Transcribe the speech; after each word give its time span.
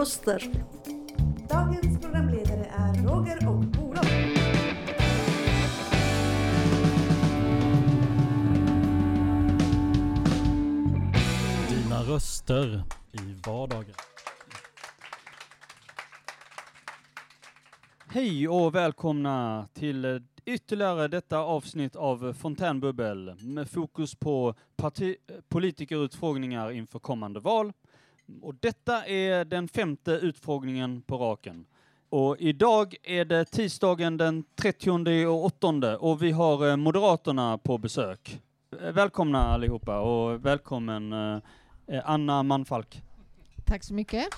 Röster. 0.00 0.42
Dagens 1.48 2.00
programledare 2.00 2.64
är 2.64 3.02
Roger 3.08 3.48
och 3.48 3.84
Olof. 3.84 4.10
Dina 11.68 12.02
röster 12.02 12.82
i 13.12 13.40
vardagen. 13.46 13.94
Hej 18.08 18.48
och 18.48 18.74
välkomna 18.74 19.68
till 19.74 20.22
ytterligare 20.44 21.08
detta 21.08 21.38
avsnitt 21.38 21.96
av 21.96 22.32
Fontänbubbel 22.32 23.34
med 23.40 23.70
fokus 23.70 24.14
på 24.14 24.54
parti- 24.76 25.16
politikerutfrågningar 25.48 26.70
inför 26.70 26.98
kommande 26.98 27.40
val. 27.40 27.72
Och 28.42 28.54
detta 28.54 29.06
är 29.06 29.44
den 29.44 29.68
femte 29.68 30.12
utfrågningen 30.12 31.02
på 31.02 31.16
raken. 31.16 31.66
Och 32.08 32.36
idag 32.38 32.94
är 33.02 33.24
det 33.24 33.44
tisdagen 33.44 34.16
den 34.16 34.44
30 34.56 35.26
och 35.26 35.44
8 35.44 35.98
och 35.98 36.22
vi 36.22 36.30
har 36.30 36.68
eh, 36.70 36.76
Moderaterna 36.76 37.58
på 37.58 37.78
besök. 37.78 38.40
Eh, 38.80 38.92
Välkomna 38.92 39.38
allihopa 39.38 40.00
och 40.00 40.46
välkommen 40.46 41.12
eh, 41.12 41.40
Anna 42.04 42.42
Manfalk. 42.42 43.02
Tack 43.66 43.84
så 43.84 43.94
mycket. 43.94 44.28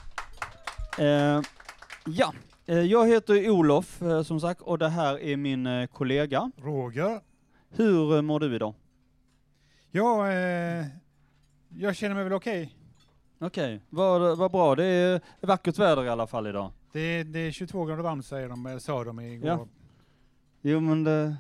Eh, 0.98 1.40
ja, 2.06 2.32
jag 2.64 3.08
heter 3.08 3.50
Olof 3.50 4.02
som 4.24 4.40
sagt 4.40 4.60
och 4.60 4.78
det 4.78 4.88
här 4.88 5.18
är 5.20 5.36
min 5.36 5.88
kollega. 5.92 6.50
Roger. 6.56 7.20
Hur 7.70 8.22
mår 8.22 8.40
du 8.40 8.54
idag? 8.54 8.74
Ja, 9.90 10.32
eh, 10.32 10.86
jag 11.68 11.96
känner 11.96 12.14
mig 12.14 12.24
väl 12.24 12.32
okej. 12.32 12.76
Okej, 13.42 13.80
vad, 13.90 14.38
vad 14.38 14.50
bra. 14.50 14.74
Det 14.74 14.84
är 14.84 15.20
vackert 15.40 15.78
väder 15.78 16.04
i 16.04 16.08
alla 16.08 16.26
fall 16.26 16.46
idag. 16.46 16.70
Det, 16.92 17.00
är- 17.00 17.24
det 17.24 17.38
är 17.38 17.50
22 17.50 17.84
grader 17.84 18.02
varmt 18.02 18.26
säger 18.26 18.48
de, 18.48 18.66
eller 18.66 18.78
sa 18.78 19.04
de 19.04 19.20
igår. 19.20 19.48
Ja. 19.48 19.66
Jo 20.62 20.80
men 20.80 21.04
det 21.04 21.36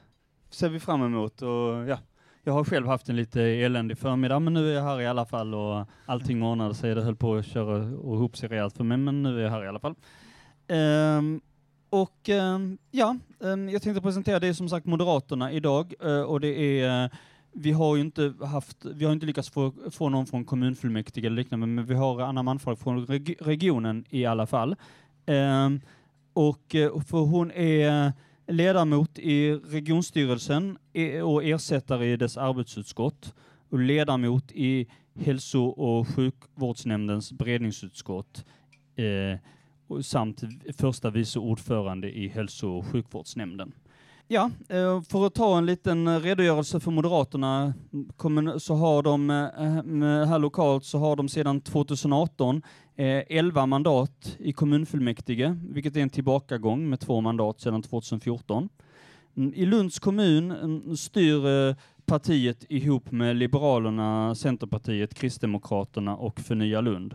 ser 0.50 0.68
vi 0.68 0.80
fram 0.80 1.02
emot 1.02 1.42
och 1.42 1.88
ja, 1.88 1.98
jag 2.42 2.52
har 2.52 2.64
själv 2.64 2.86
haft 2.86 3.08
en 3.08 3.16
lite 3.16 3.42
eländig 3.42 3.98
förmiddag 3.98 4.38
men 4.40 4.54
nu 4.54 4.70
är 4.70 4.74
jag 4.74 4.82
här 4.82 5.00
i 5.00 5.06
alla 5.06 5.24
fall 5.24 5.54
och 5.54 5.86
allting 6.06 6.42
ordnade 6.42 6.74
sig. 6.74 6.94
Det 6.94 7.02
höll 7.02 7.16
på 7.16 7.34
att 7.34 7.46
köra 7.46 7.96
och 7.98 8.16
ihop 8.16 8.36
sig 8.36 8.48
rejält 8.48 8.76
för 8.76 8.84
mig 8.84 8.96
men 8.98 9.22
nu 9.22 9.38
är 9.38 9.42
jag 9.42 9.50
här 9.50 9.64
i 9.64 9.68
alla 9.68 9.80
fall. 9.80 9.94
Ehm, 10.68 11.40
och 11.90 12.28
ehm, 12.28 12.78
ja, 12.90 13.16
ehm, 13.44 13.68
jag 13.68 13.82
tänkte 13.82 14.02
presentera 14.02 14.38
det 14.40 14.46
är 14.48 14.52
som 14.52 14.68
sagt 14.68 14.86
Moderaterna 14.86 15.52
idag 15.52 15.94
eh, 16.00 16.22
och 16.22 16.40
det 16.40 16.80
är 16.80 17.10
vi 17.52 17.72
har 17.72 17.96
ju 17.96 18.02
inte 18.02 18.34
haft, 18.40 18.84
vi 18.84 19.04
har 19.04 19.12
inte 19.12 19.26
lyckats 19.26 19.50
få, 19.50 19.72
få 19.90 20.08
någon 20.08 20.26
från 20.26 20.44
kommunfullmäktige 20.44 21.26
eller 21.26 21.36
liknande, 21.36 21.66
men 21.66 21.86
vi 21.86 21.94
har 21.94 22.20
Anna 22.20 22.42
Manfalk 22.42 22.78
från 22.78 23.06
reg 23.06 23.36
regionen 23.40 24.04
i 24.10 24.26
alla 24.26 24.46
fall. 24.46 24.76
Ehm, 25.26 25.80
och 26.32 26.74
eh, 26.74 27.00
för 27.00 27.18
hon 27.18 27.50
är 27.50 28.12
ledamot 28.46 29.18
i 29.18 29.52
regionstyrelsen 29.52 30.78
e, 30.92 31.22
och 31.22 31.44
ersättare 31.44 32.12
i 32.12 32.16
dess 32.16 32.36
arbetsutskott 32.36 33.34
och 33.70 33.78
ledamot 33.78 34.52
i 34.52 34.86
hälso 35.14 35.64
och 35.64 36.08
sjukvårdsnämndens 36.08 37.32
beredningsutskott 37.32 38.44
eh, 38.96 39.38
samt 40.02 40.42
första 40.78 41.10
vice 41.10 41.38
ordförande 41.38 42.18
i 42.18 42.28
hälso 42.28 42.68
och 42.68 42.86
sjukvårdsnämnden. 42.86 43.72
Ja, 44.32 44.50
eh, 44.68 45.02
för 45.02 45.26
att 45.26 45.34
ta 45.34 45.58
en 45.58 45.66
liten 45.66 46.08
eh, 46.08 46.20
redogörelse 46.20 46.80
för 46.80 46.90
Moderaterna 46.90 47.74
så 48.58 48.74
har 48.74 49.02
de 49.02 49.30
eh, 49.30 50.28
här 50.28 50.38
lokalt 50.38 50.84
så 50.84 50.98
har 50.98 51.16
de 51.16 51.28
sedan 51.28 51.60
2018 51.60 52.62
11 52.96 53.66
mandat 53.66 54.36
i 54.38 54.52
kommunfullmäktige, 54.52 55.56
vilket 55.68 55.96
är 55.96 56.00
en 56.00 56.10
tillbakagång 56.10 56.88
med 56.90 57.00
två 57.00 57.20
mandat 57.20 57.60
sedan 57.60 57.82
2014. 57.82 58.68
Mm, 59.36 59.54
I 59.54 59.66
Lunds 59.66 59.98
kommun 59.98 60.50
mm, 60.50 60.96
styr 60.96 61.74
partiet 62.06 62.64
ihop 62.68 63.10
med 63.10 63.36
Liberalerna, 63.36 64.34
Centerpartiet, 64.34 65.14
Kristdemokraterna 65.14 66.16
och 66.16 66.40
Förnya 66.40 66.80
Lund. 66.80 67.14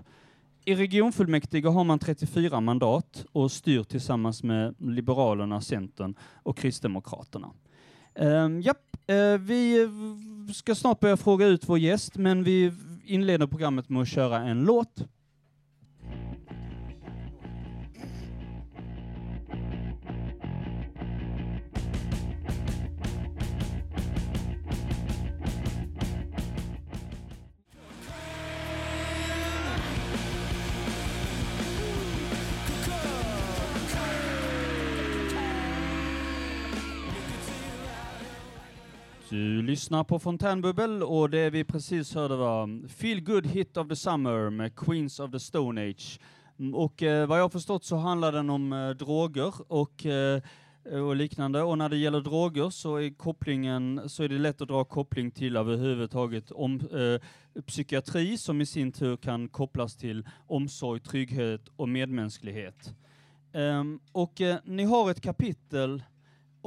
I 0.67 0.75
regionfullmäktige 0.75 1.67
har 1.67 1.83
man 1.83 1.99
34 1.99 2.61
mandat 2.61 3.25
och 3.31 3.51
styr 3.51 3.83
tillsammans 3.83 4.43
med 4.43 4.75
Liberalerna, 4.79 5.61
Centern 5.61 6.15
och 6.43 6.57
Kristdemokraterna. 6.57 7.51
Um, 8.15 8.61
japp, 8.61 8.97
eh, 9.07 9.37
vi 9.39 9.89
ska 10.53 10.75
snart 10.75 10.99
börja 10.99 11.17
fråga 11.17 11.45
ut 11.45 11.69
vår 11.69 11.79
gäst, 11.79 12.17
men 12.17 12.43
vi 12.43 12.71
inleder 13.05 13.47
programmet 13.47 13.89
med 13.89 14.01
att 14.01 14.07
köra 14.07 14.37
en 14.39 14.63
låt. 14.63 15.03
Du 39.29 39.61
lyssnar 39.61 40.03
på 40.03 40.19
Fontänbubbel 40.19 41.03
och 41.03 41.29
det 41.29 41.49
vi 41.49 41.63
precis 41.63 42.15
hörde 42.15 42.35
var 42.35 42.87
Feel 42.87 43.21
Good 43.21 43.47
Hit 43.47 43.77
of 43.77 43.87
the 43.87 43.95
Summer 43.95 44.49
med 44.49 44.75
Queens 44.75 45.19
of 45.19 45.31
the 45.31 45.39
Stone 45.39 45.89
Age. 45.89 46.19
Och 46.73 47.03
eh, 47.03 47.27
vad 47.27 47.39
jag 47.39 47.51
förstått 47.51 47.85
så 47.85 47.95
handlar 47.95 48.31
den 48.31 48.49
om 48.49 48.73
eh, 48.73 48.89
droger 48.89 49.53
och, 49.67 50.05
eh, 50.05 50.41
och 50.91 51.15
liknande. 51.15 51.61
Och 51.63 51.77
när 51.77 51.89
det 51.89 51.97
gäller 51.97 52.21
droger 52.21 52.69
så 52.69 52.95
är 52.95 53.09
kopplingen, 53.09 54.09
så 54.09 54.23
är 54.23 54.29
det 54.29 54.37
lätt 54.37 54.61
att 54.61 54.67
dra 54.67 54.83
koppling 54.83 55.31
till 55.31 55.55
överhuvudtaget 55.55 56.51
om 56.51 56.75
eh, 56.79 57.61
psykiatri 57.61 58.37
som 58.37 58.61
i 58.61 58.65
sin 58.65 58.91
tur 58.91 59.17
kan 59.17 59.49
kopplas 59.49 59.95
till 59.95 60.27
omsorg, 60.47 60.99
trygghet 60.99 61.61
och 61.75 61.89
medmänsklighet. 61.89 62.95
Ehm, 63.53 63.99
och 64.11 64.41
eh, 64.41 64.57
ni 64.65 64.83
har 64.83 65.11
ett 65.11 65.21
kapitel 65.21 66.03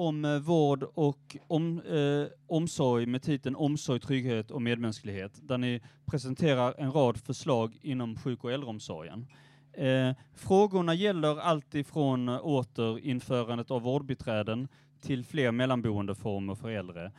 om 0.00 0.24
eh, 0.24 0.38
vård 0.38 0.82
och 0.94 1.36
om, 1.46 1.80
eh, 1.80 2.26
omsorg 2.46 3.06
med 3.06 3.22
titeln 3.22 3.56
Omsorg, 3.56 4.00
trygghet 4.00 4.50
och 4.50 4.62
medmänsklighet, 4.62 5.32
där 5.42 5.58
ni 5.58 5.80
presenterar 6.06 6.74
en 6.78 6.92
rad 6.92 7.16
förslag 7.16 7.78
inom 7.82 8.16
sjuk 8.16 8.44
och 8.44 8.52
äldreomsorgen. 8.52 9.26
Eh, 9.72 10.14
frågorna 10.34 10.94
gäller 10.94 11.40
allt 11.40 11.74
ifrån 11.74 12.28
eh, 12.28 12.40
återinförandet 12.42 13.70
av 13.70 13.82
vårdbiträden 13.82 14.68
till 15.00 15.24
fler 15.24 15.52
mellanboendeformer 15.52 16.54
för 16.54 16.70
äldre. 16.70 17.12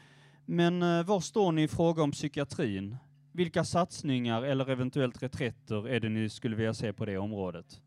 Men 0.46 0.84
eh, 0.84 1.04
var 1.04 1.20
står 1.20 1.52
ni 1.52 1.64
i 1.64 1.68
fråga 1.68 2.04
om 2.04 2.12
psykiatrin? 2.12 2.98
Vilka 3.32 3.64
satsningar 3.64 4.44
eller 4.44 4.70
eventuellt 4.70 5.24
reträtter 5.24 5.88
är 5.88 6.00
det 6.00 6.10
ni 6.10 6.30
skulle 6.30 6.56
vilja 6.56 6.74
se 6.74 6.94
på 6.94 7.06
det 7.06 7.18
området? 7.18 7.82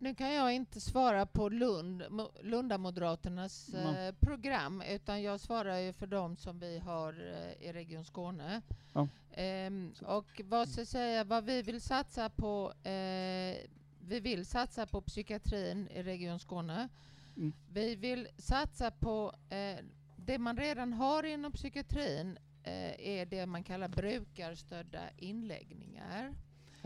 Nu 0.00 0.14
kan 0.14 0.32
jag 0.34 0.52
inte 0.54 0.80
svara 0.80 1.26
på 1.26 1.48
Lund, 1.48 2.02
Mo- 2.02 2.42
Lundamoderaternas 2.42 3.74
Mm. 3.74 3.94
eh, 3.96 4.14
program 4.20 4.82
utan 4.90 5.22
jag 5.22 5.40
svarar 5.40 5.78
ju 5.78 5.92
för 5.92 6.06
dem 6.06 6.36
som 6.36 6.58
vi 6.58 6.78
har 6.78 7.12
eh, 7.12 7.68
i 7.68 7.72
Region 7.72 8.04
Skåne. 8.04 8.60
Ja. 8.92 9.08
Ehm, 9.32 9.94
och 10.06 10.40
vad 10.44 10.68
ska 10.68 10.80
jag 10.80 10.88
säga, 10.88 11.24
vad 11.24 11.44
vi 11.44 11.62
vill 11.62 11.80
satsa 11.80 12.30
på 12.30 12.72
eh, 12.88 13.56
vi 14.00 14.20
vill 14.20 14.46
satsa 14.46 14.86
på 14.86 15.00
psykiatrin 15.00 15.88
i 15.88 16.02
Region 16.02 16.38
Skåne. 16.38 16.88
Mm. 17.36 17.52
Vi 17.72 17.96
vill 17.96 18.28
satsa 18.38 18.90
på 18.90 19.34
eh, 19.50 19.84
det 20.16 20.38
man 20.38 20.56
redan 20.56 20.92
har 20.92 21.22
inom 21.22 21.52
psykiatrin 21.52 22.38
eh, 22.62 23.00
är 23.08 23.26
det 23.26 23.46
man 23.46 23.62
kallar 23.64 23.88
brukarstödda 23.88 25.00
inläggningar. 25.16 26.34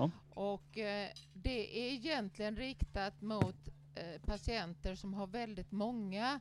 Ja. 0.02 0.10
Och 0.43 0.78
eh, 0.78 1.10
det 1.34 1.78
är 1.78 1.93
egentligen 1.93 2.56
riktat 2.56 3.20
mot 3.20 3.69
eh, 3.94 4.20
patienter 4.20 4.94
som 4.94 5.14
har 5.14 5.26
väldigt 5.26 5.72
många 5.72 6.40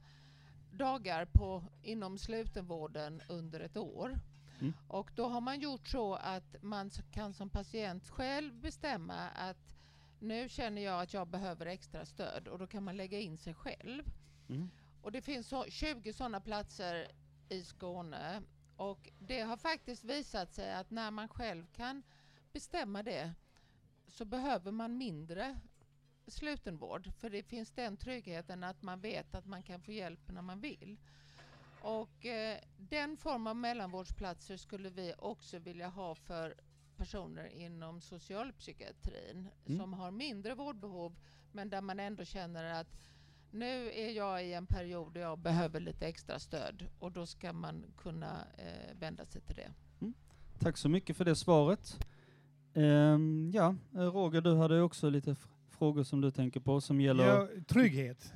dagar 0.72 1.26
på, 1.26 1.64
inom 1.84 2.18
slutenvården 2.18 3.22
under 3.30 3.60
ett 3.60 3.78
år. 3.78 4.20
Mm. 4.60 4.74
Och 4.88 5.12
då 5.16 5.28
har 5.28 5.42
man 5.42 5.60
gjort 5.60 5.88
så 5.88 6.14
att 6.16 6.56
man 6.62 6.90
kan 7.12 7.34
som 7.34 7.50
patient 7.50 8.10
själv 8.10 8.54
bestämma 8.54 9.30
att 9.30 9.76
nu 10.20 10.50
känner 10.50 10.82
jag 10.82 11.02
att 11.02 11.14
jag 11.14 11.28
behöver 11.28 11.66
extra 11.66 12.06
stöd 12.06 12.48
och 12.48 12.60
då 12.60 12.68
kan 12.68 12.84
man 12.84 12.98
lägga 12.98 13.20
in 13.20 13.38
sig 13.38 13.54
själv. 13.54 14.04
Mm. 14.50 14.70
Och 15.02 15.12
det 15.12 15.22
finns 15.22 15.48
så 15.48 15.66
20 15.66 16.14
sådana 16.14 16.42
platser 16.42 17.08
i 17.50 17.64
Skåne 17.64 18.42
och 18.76 19.10
det 19.20 19.42
har 19.42 19.58
faktiskt 19.58 20.04
visat 20.04 20.54
sig 20.54 20.74
att 20.74 20.92
när 20.92 21.12
man 21.12 21.28
själv 21.28 21.66
kan 21.74 22.04
bestämma 22.54 23.04
det 23.04 23.34
så 24.12 24.26
behöver 24.26 24.72
man 24.72 24.98
mindre 24.98 25.60
slutenvård. 26.28 27.12
För 27.18 27.30
det 27.30 27.44
finns 27.44 27.72
den 27.72 27.98
tryggheten 27.98 28.64
att 28.64 28.82
man 28.82 29.00
vet 29.02 29.36
att 29.36 29.46
man 29.46 29.64
kan 29.64 29.82
få 29.82 29.92
hjälp 29.92 30.20
när 30.32 30.42
man 30.42 30.60
vill. 30.60 30.98
Och 31.82 32.26
eh, 32.26 32.58
den 32.78 33.18
form 33.18 33.48
av 33.48 33.56
mellanvårdsplatser 33.56 34.58
skulle 34.58 34.90
vi 34.90 35.14
också 35.18 35.60
vilja 35.60 35.88
ha 35.88 36.16
för 36.16 36.56
personer 36.98 37.46
inom 37.48 38.02
socialpsykiatrin 38.02 39.48
Mm. 39.66 39.80
som 39.80 39.94
har 39.94 40.12
mindre 40.12 40.56
vårdbehov 40.56 41.16
men 41.52 41.70
där 41.70 41.82
man 41.82 42.00
ändå 42.00 42.26
känner 42.26 42.64
att 42.82 42.88
nu 43.52 43.92
är 43.92 44.10
jag 44.12 44.46
i 44.46 44.54
en 44.54 44.66
period 44.66 45.14
där 45.14 45.22
jag 45.22 45.40
behöver 45.40 45.80
lite 45.80 46.08
extra 46.08 46.40
stöd 46.40 46.86
och 47.00 47.12
då 47.12 47.26
ska 47.26 47.54
man 47.54 47.86
kunna 47.98 48.48
eh, 48.58 48.96
vända 48.96 49.26
sig 49.26 49.42
till 49.42 49.56
det. 49.56 49.72
Tack 50.60 50.78
så 50.78 50.90
mycket 50.90 51.18
för 51.18 51.26
det 51.26 51.36
svaret. 51.36 52.06
Ehm, 52.74 53.52
ja, 53.54 53.76
Roger, 53.92 54.42
du 54.42 54.56
hade 54.56 54.82
också 54.82 55.10
lite 55.10 55.36
frågor 55.70 56.04
som 56.04 56.22
du 56.22 56.32
tänker 56.32 56.60
på 56.60 56.82
som 56.82 57.02
gäller... 57.02 57.28
Ja, 57.28 57.48
trygghet. 57.68 58.34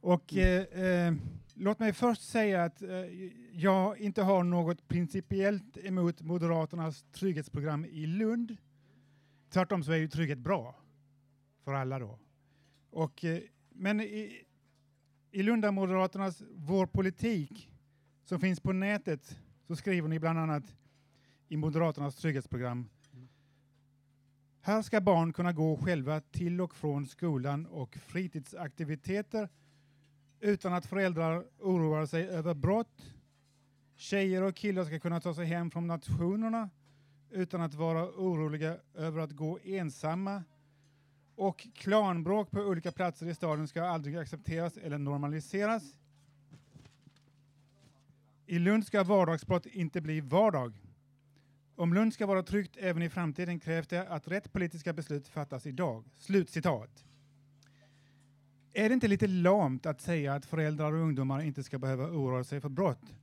Och 0.00 0.32
Mm. 0.32 0.66
eh, 0.72 0.82
eh, 1.08 1.14
låt 1.54 1.78
mig 1.78 1.92
först 1.92 2.22
säga 2.22 2.64
att 2.64 2.82
eh, 2.82 2.88
jag 3.52 3.98
inte 3.98 4.22
har 4.22 4.44
något 4.44 4.88
principiellt 4.88 5.76
emot 5.78 6.22
Moderaternas 6.22 7.04
trygghetsprogram 7.12 7.84
i 7.84 8.06
Lund. 8.06 8.56
Tvärtom 9.50 9.82
så 9.84 9.92
är 9.92 9.96
ju 9.96 10.08
trygghet 10.08 10.38
bra 10.38 10.74
för 11.64 11.72
alla 11.74 11.98
då. 11.98 12.18
Och, 12.90 13.24
eh, 13.24 13.40
men 13.70 14.00
i, 14.00 14.42
i 15.30 15.42
Lunda 15.42 15.72
Moderaternas 15.72 16.42
Vår 16.54 16.86
politik 16.86 17.70
som 18.24 18.40
finns 18.40 18.60
på 18.60 18.72
nätet 18.72 19.38
så 19.66 19.76
skriver 19.76 20.08
ni 20.08 20.18
bland 20.18 20.38
annat 20.38 20.74
i 21.48 21.56
Moderaternas 21.56 22.16
trygghetsprogram 22.16 22.88
här 24.66 24.82
ska 24.82 25.00
barn 25.00 25.32
kunna 25.32 25.52
gå 25.52 25.76
själva 25.76 26.20
till 26.20 26.60
och 26.60 26.74
från 26.74 27.06
skolan 27.06 27.66
och 27.66 27.96
fritidsaktiviteter 27.96 29.48
utan 30.40 30.72
att 30.72 30.86
föräldrar 30.86 31.44
oroar 31.60 32.06
sig 32.06 32.28
över 32.28 32.54
brott. 32.54 33.14
Tjejer 33.96 34.42
och 34.42 34.54
killar 34.54 34.84
ska 34.84 34.98
kunna 34.98 35.20
ta 35.20 35.34
sig 35.34 35.46
hem 35.46 35.70
från 35.70 35.86
nationerna 35.86 36.70
utan 37.30 37.60
att 37.60 37.74
vara 37.74 38.04
oroliga 38.04 38.76
över 38.94 39.20
att 39.20 39.30
gå 39.30 39.58
ensamma. 39.64 40.44
Och 41.36 41.66
klanbråk 41.74 42.50
på 42.50 42.60
olika 42.60 42.92
platser 42.92 43.26
i 43.26 43.34
staden 43.34 43.68
ska 43.68 43.84
aldrig 43.84 44.16
accepteras 44.16 44.76
eller 44.76 44.98
normaliseras. 44.98 45.96
I 48.46 48.58
Lund 48.58 48.86
ska 48.86 49.04
vardagsbrott 49.04 49.66
inte 49.66 50.00
bli 50.00 50.20
vardag. 50.20 50.72
Om 51.78 51.94
Lund 51.94 52.14
ska 52.14 52.26
vara 52.26 52.42
tryggt 52.42 52.76
även 52.80 53.02
i 53.02 53.08
framtiden 53.08 53.60
krävs 53.60 53.86
det 53.86 54.08
att 54.08 54.28
rätt 54.28 54.52
politiska 54.52 54.92
beslut 54.92 55.28
fattas 55.28 55.66
idag. 55.66 56.04
Slutcitat. 56.18 57.04
Är 58.72 58.88
det 58.88 58.94
inte 58.94 59.08
lite 59.08 59.26
lamt 59.26 59.86
att 59.86 60.00
säga 60.00 60.34
att 60.34 60.46
föräldrar 60.46 60.92
och 60.92 61.00
ungdomar 61.00 61.42
inte 61.42 61.62
ska 61.62 61.78
behöva 61.78 62.04
oroa 62.04 62.44
sig 62.44 62.60
för 62.60 62.68
brott? 62.68 63.14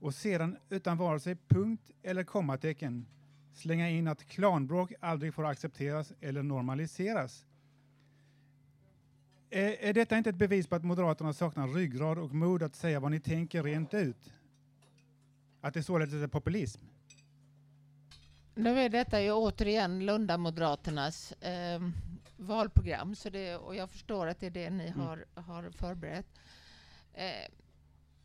Och 0.00 0.14
sedan 0.14 0.56
utan 0.68 0.96
vare 0.96 1.20
sig 1.20 1.36
punkt 1.48 1.90
eller 2.02 2.24
kommatecken 2.24 3.06
slänga 3.52 3.90
in 3.90 4.08
att 4.08 4.24
klanbråk 4.24 4.92
aldrig 5.00 5.34
får 5.34 5.46
accepteras 5.46 6.12
eller 6.20 6.42
normaliseras. 6.42 7.46
Är, 9.50 9.76
är 9.80 9.92
detta 9.92 10.18
inte 10.18 10.30
ett 10.30 10.36
bevis 10.36 10.66
på 10.66 10.74
att 10.74 10.84
Moderaterna 10.84 11.32
saknar 11.32 11.68
ryggrad 11.68 12.18
och 12.18 12.34
mod 12.34 12.62
att 12.62 12.76
säga 12.76 13.00
vad 13.00 13.10
ni 13.10 13.20
tänker 13.20 13.62
rent 13.62 13.94
ut? 13.94 14.32
Att 15.60 15.74
det 15.74 15.82
således 15.82 16.14
är 16.14 16.26
populism? 16.26 16.80
Nu 18.54 18.80
är 18.80 18.88
detta 18.88 19.22
ju 19.22 19.32
återigen 19.32 20.06
Lunda-Moderaternas 20.06 21.32
eh, 21.32 21.80
valprogram 22.36 23.14
så 23.14 23.30
det, 23.30 23.56
och 23.56 23.76
jag 23.76 23.90
förstår 23.90 24.26
att 24.26 24.40
det 24.40 24.46
är 24.46 24.50
det 24.50 24.70
ni 24.70 24.86
Mm. 24.86 25.00
har, 25.00 25.24
har 25.34 25.70
förberett. 25.70 26.26
Eh, 27.14 27.48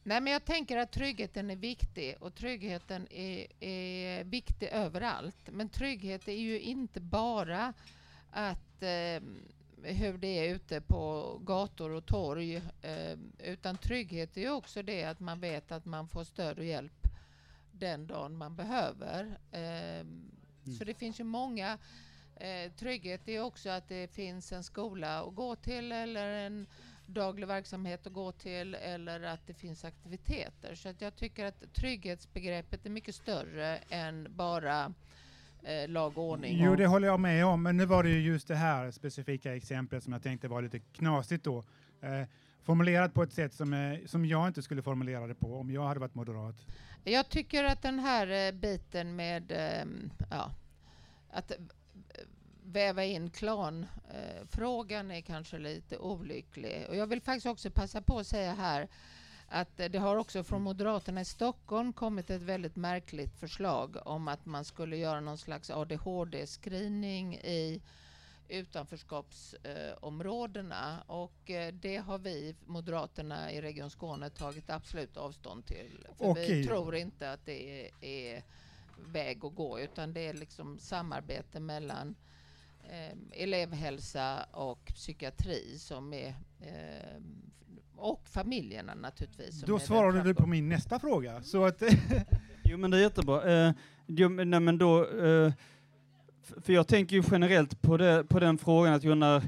nej 0.03 0.21
men 0.21 0.33
jag 0.33 0.45
tänker 0.45 0.77
att 0.77 0.91
tryggheten 0.91 1.51
är 1.51 1.55
viktig 1.55 2.15
och 2.19 2.35
tryggheten 2.35 3.07
är, 3.11 3.47
är 3.63 4.23
viktig 4.23 4.69
överallt. 4.71 5.49
Men 5.51 5.69
trygghet 5.69 6.27
är 6.27 6.33
ju 6.33 6.59
inte 6.59 6.99
bara 7.01 7.73
att 8.31 8.83
eh, 8.83 9.21
hur 9.83 10.17
det 10.17 10.27
är 10.27 10.55
ute 10.55 10.81
på 10.81 11.33
gator 11.43 11.89
och 11.91 12.05
torg 12.05 12.55
eh, 12.81 13.17
utan 13.39 13.77
trygghet 13.77 14.37
är 14.37 14.49
också 14.51 14.83
det 14.83 15.03
att 15.03 15.19
man 15.19 15.39
vet 15.39 15.71
att 15.71 15.85
man 15.85 16.07
får 16.07 16.23
stöd 16.23 16.57
och 16.59 16.65
hjälp 16.65 16.98
den 17.79 18.07
dagen 18.07 18.37
man 18.37 18.55
behöver. 18.55 19.37
Ehm, 19.51 20.31
Så 20.77 20.83
det 20.83 20.93
finns 20.93 21.19
ju 21.19 21.23
många 21.23 21.77
eh, 22.35 22.71
trygghet 22.71 23.27
är 23.27 23.41
också 23.41 23.69
att 23.69 23.87
det 23.87 24.11
finns 24.11 24.51
en 24.51 24.63
skola 24.63 25.19
att 25.23 25.35
gå 25.35 25.55
till 25.55 25.91
eller 25.91 26.27
en 26.45 26.67
daglig 27.05 27.47
verksamhet 27.47 28.07
att 28.07 28.13
gå 28.13 28.31
till 28.31 28.75
eller 28.75 29.21
att 29.23 29.47
det 29.47 29.53
finns 29.53 29.85
aktiviteter. 29.85 30.75
Så 30.75 30.89
att 30.89 31.01
jag 31.01 31.15
tycker 31.15 31.45
att 31.45 31.73
trygghetsbegreppet 31.73 32.85
är 32.85 32.89
mycket 32.89 33.15
större 33.15 33.77
än 33.89 34.27
bara 34.35 34.93
eh, 35.63 35.89
lag 35.89 36.17
och 36.17 36.23
ordning. 36.23 36.63
Jo, 36.63 36.75
det 36.75 36.87
håller 36.87 37.07
jag 37.07 37.19
med 37.19 37.45
om, 37.45 37.63
men 37.63 37.77
nu 37.77 37.85
var 37.85 38.03
det 38.03 38.09
ju 38.09 38.21
just 38.21 38.47
det 38.47 38.55
här 38.55 38.91
specifika 38.91 39.55
exemplet 39.55 40.03
som 40.03 40.13
jag 40.13 40.23
tänkte 40.23 40.47
var 40.47 40.61
lite 40.61 40.79
knasigt 40.79 41.43
då. 41.43 41.63
Eh, 42.01 42.27
formulerat 42.63 43.13
på 43.13 43.23
ett 43.23 43.33
sätt 43.33 43.53
som, 43.53 43.73
eh, 43.73 43.99
som 44.05 44.25
jag 44.25 44.47
inte 44.47 44.61
skulle 44.61 44.81
formulera 44.81 45.27
det 45.27 45.35
på 45.35 45.59
om 45.59 45.71
jag 45.71 45.83
hade 45.87 45.99
varit 45.99 46.15
moderat. 46.15 46.55
Jag 47.03 47.29
tycker 47.29 47.63
att 47.63 47.81
den 47.81 47.99
här 47.99 48.27
eh, 48.27 48.51
biten 48.51 49.15
med 49.15 49.51
ehm, 49.51 50.11
ja, 50.29 50.51
att 51.31 51.51
eh, 51.51 51.57
väva 52.63 53.03
in 53.03 53.29
klanfrågan 53.29 55.11
eh, 55.11 55.17
är 55.17 55.21
kanske 55.21 55.57
lite 55.59 55.97
olycklig. 55.97 56.85
Och 56.89 56.95
jag 56.95 57.07
vill 57.07 57.21
faktiskt 57.21 57.45
också 57.45 57.71
passa 57.71 58.01
på 58.01 58.19
att 58.19 58.27
säga 58.27 58.53
här 58.53 58.87
att 59.47 59.77
det 59.77 59.97
har 59.97 60.15
också 60.15 60.43
från 60.43 60.61
Moderaterna 60.61 61.21
i 61.21 61.25
Stockholm 61.25 61.93
kommit 61.93 62.29
ett 62.29 62.41
väldigt 62.41 62.75
märkligt 62.75 63.35
förslag 63.35 63.97
om 64.05 64.27
att 64.27 64.45
man 64.45 64.65
skulle 64.65 64.97
göra 64.97 65.19
någon 65.19 65.37
slags 65.37 65.69
ADHD-screening 65.69 67.35
i 67.35 67.81
utanförskapsområdena 68.49 71.03
och 71.07 71.49
eh, 71.49 71.73
det 71.73 71.97
har 71.97 72.17
vi 72.17 72.55
Moderaterna 72.65 73.51
i 73.51 73.61
Region 73.61 73.89
Skåne 73.89 74.29
tagit 74.29 74.69
absolut 74.69 75.17
avstånd 75.17 75.65
till. 75.65 76.07
För 76.17 76.25
Okej. 76.25 76.61
vi 76.61 76.67
tror 76.67 76.95
inte 76.95 77.31
att 77.31 77.45
det 77.45 77.85
är, 77.85 77.91
är 78.01 78.43
väg 79.07 79.45
att 79.45 79.55
gå 79.55 79.79
utan 79.79 80.13
det 80.13 80.27
är 80.27 80.33
liksom 80.33 80.79
samarbete 80.79 81.59
mellan 81.59 82.15
eh, 82.89 83.17
elevhälsa 83.31 84.43
och 84.51 84.85
psykiatri 84.85 85.79
som 85.79 86.13
är 86.13 86.27
eh, 86.61 87.21
och 87.95 88.27
familjerna 88.27 88.95
naturligtvis. 88.95 89.59
som 89.59 89.67
Då 89.67 89.79
den 90.11 90.25
du 90.25 90.35
på 90.35 90.47
min 90.47 90.69
nästa 90.69 90.99
fråga. 90.99 91.43
Så 91.43 91.65
att, 91.65 91.83
Jo 92.63 92.77
men 92.77 92.91
det 92.91 92.97
är 92.97 93.01
jättebra. 93.01 93.67
Eh, 93.67 93.73
jo, 94.05 94.29
men, 94.29 94.49
nej, 94.49 94.59
men 94.59 94.77
då, 94.77 95.05
eh, 95.05 95.53
för 96.61 96.73
jag 96.73 96.87
tänker 96.87 97.15
ju 97.15 97.23
generellt 97.31 97.81
på, 97.81 97.97
det, 97.97 98.23
på 98.29 98.39
den 98.39 98.57
frågan 98.57 98.93
att 98.93 99.03
jag 99.03 99.41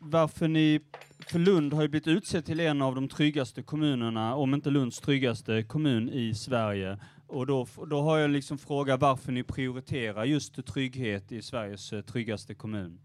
varför 0.00 0.48
ni, 0.48 0.80
för 1.26 1.38
Lund 1.38 1.72
har 1.72 1.82
ju 1.82 1.88
blivit 1.88 2.06
utsedd 2.06 2.44
till 2.44 2.60
en 2.60 2.82
av 2.82 2.94
de 2.94 3.08
tryggaste 3.08 3.62
kommunerna, 3.62 4.34
om 4.34 4.54
inte 4.54 4.70
Lunds 4.70 5.00
tryggaste 5.00 5.62
kommun 5.62 6.10
i 6.10 6.34
Sverige. 6.34 6.98
Och 7.26 7.46
då, 7.46 7.66
då 7.90 8.02
har 8.02 8.18
jag 8.18 8.30
liksom 8.30 8.58
frågat 8.58 9.00
varför 9.00 9.32
ni 9.32 9.42
prioriterar 9.42 10.24
just 10.24 10.66
trygghet 10.66 11.32
i 11.32 11.42
Sveriges 11.42 11.92
eh, 11.92 12.00
tryggaste 12.00 12.54
kommun. 12.54 13.00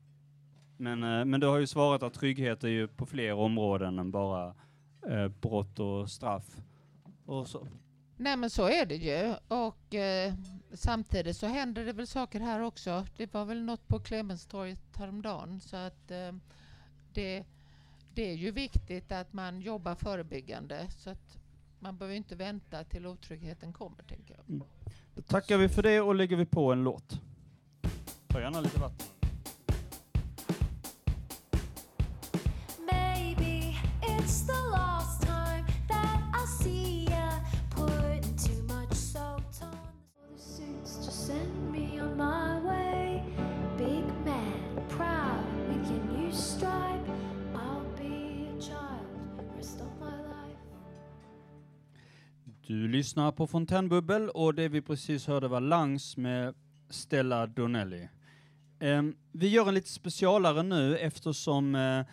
Men, 0.78 1.04
eh, 1.04 1.25
men 1.25 1.40
du 1.40 1.48
har 1.48 1.58
ju 1.58 1.68
svarat 1.68 2.04
att 2.04 2.14
trygghet 2.14 2.64
är 2.64 2.68
ju 2.68 2.88
på 2.88 3.06
fler 3.06 3.34
områden 3.34 4.00
än 4.00 4.12
bara 4.12 4.56
eh, 5.10 5.28
brott 5.28 5.80
och 5.80 6.10
straff. 6.10 6.46
Och 7.25 7.48
så. 7.48 7.68
Nej 8.18 8.38
men 8.38 8.50
så 8.50 8.70
är 8.70 8.86
det 8.86 8.96
ju 8.96 9.36
och 9.48 9.96
eh, 9.96 10.34
samtidigt 10.74 11.38
så 11.38 11.48
händer 11.48 11.86
det 11.86 11.94
väl 11.94 12.08
saker 12.08 12.40
här 12.40 12.60
också. 12.60 13.06
Det 13.18 13.34
var 13.34 13.46
väl 13.46 13.64
något 13.64 13.88
på 13.88 14.00
Clemenstorget 14.00 14.80
häromdagen 14.98 15.62
så 15.62 15.76
att 15.78 16.12
eh, 16.12 16.32
det, 17.14 17.46
det 18.14 18.32
är 18.32 18.36
ju 18.36 18.52
viktigt 18.52 19.12
att 19.12 19.34
man 19.34 19.62
jobbar 19.62 19.96
förebyggande 19.96 20.88
så 20.98 21.10
att 21.10 21.38
man 21.80 21.98
behöver 21.98 22.16
inte 22.16 22.36
vänta 22.36 22.84
till 22.84 23.08
otryggheten 23.08 23.74
kommer 23.74 24.04
tänker 24.04 24.36
jag. 24.36 24.62
Då 25.16 25.22
tackar 25.22 25.58
vi 25.58 25.70
för 25.70 25.84
det 25.84 26.02
och 26.02 26.16
lägger 26.16 26.36
vi 26.36 26.46
på 26.46 26.72
en 26.72 26.84
låt. 26.84 27.20
Ta 28.28 28.40
gärna 28.42 28.62
lite 28.62 28.80
vatten. 28.80 29.08
Maybe 32.92 33.76
it's 34.02 34.46
the 34.48 34.70
last 34.72 35.25
on 42.06 42.18
my 42.18 42.68
way, 42.68 43.24
big 43.78 44.06
man, 44.26 44.88
proud 44.90 45.46
with 45.68 45.92
your 45.92 46.04
new 46.18 46.32
stripe. 46.32 47.08
I'll 47.54 47.86
be 47.98 48.48
a 48.58 48.62
child 48.62 49.56
rest 49.58 49.82
of 49.82 49.88
my 50.00 50.18
life. 50.18 50.60
Du 52.68 52.88
lyssnar 52.88 53.32
på 53.32 53.48
Fontänbubbel 53.48 54.30
och 54.30 54.56
det 54.56 54.68
vi 54.68 54.82
precis 54.82 55.28
hörde 55.28 55.48
var 55.48 55.62
Langs 55.62 56.18
med 56.18 56.54
Stella 56.90 57.48
Donnelly. 57.48 58.08
Ehm, 58.80 59.16
vi 59.32 59.48
gör 59.48 59.68
en 59.68 59.74
lite 59.74 59.90
specialare 59.90 60.64
nu 60.64 60.98
eftersom 60.98 61.76
eh, 61.76 62.06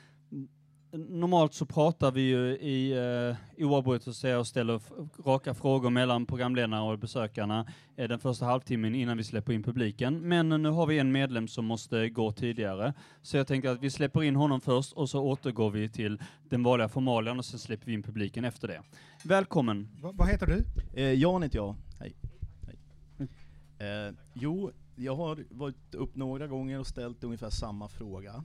normalt 0.92 1.54
så 1.54 1.66
pratar 1.66 2.12
vi 2.12 2.20
ju 2.20 2.56
i 2.56 2.94
uh, 2.98 3.36
oavbrutet 3.66 4.24
och 4.38 4.46
ställer 4.46 4.80
raka 5.26 5.54
frågor 5.54 5.90
mellan 5.90 6.26
programledarna 6.26 6.82
och 6.82 6.98
besökarna 6.98 7.66
eh, 7.96 8.08
den 8.08 8.18
första 8.18 8.44
halvtimmen 8.44 8.94
innan 8.94 9.16
vi 9.16 9.24
släpper 9.24 9.52
in 9.52 9.62
publiken. 9.62 10.20
Men 10.20 10.52
eh, 10.52 10.58
nu 10.58 10.68
har 10.68 10.86
vi 10.86 10.98
en 10.98 11.12
medlem 11.12 11.48
som 11.48 11.64
måste 11.64 12.08
gå 12.08 12.32
tidigare, 12.32 12.94
så 13.22 13.36
jag 13.36 13.46
tänker 13.46 13.68
att 13.68 13.82
vi 13.82 13.90
släpper 13.90 14.22
in 14.22 14.36
honom 14.36 14.60
först 14.60 14.92
och 14.92 15.10
så 15.10 15.22
återgår 15.22 15.70
vi 15.70 15.88
till 15.88 16.22
den 16.48 16.62
vanliga 16.62 16.88
formalian 16.88 17.38
och 17.38 17.44
sen 17.44 17.58
släpper 17.58 17.86
vi 17.86 17.92
in 17.92 18.02
publiken 18.02 18.44
efter 18.44 18.68
det. 18.68 18.82
Välkommen! 19.24 19.88
Va, 20.02 20.12
vad 20.14 20.28
heter 20.28 20.46
du? 20.46 20.64
Eh, 21.02 21.12
Jan 21.12 21.42
heter 21.42 21.58
jag. 21.58 21.76
Hej. 22.00 22.16
Hej. 22.68 23.28
Eh, 23.78 24.14
jo, 24.34 24.70
jag 24.96 25.16
har 25.16 25.44
varit 25.50 25.94
upp 25.94 26.16
några 26.16 26.46
gånger 26.46 26.80
och 26.80 26.86
ställt 26.86 27.24
ungefär 27.24 27.50
samma 27.50 27.88
fråga. 27.88 28.44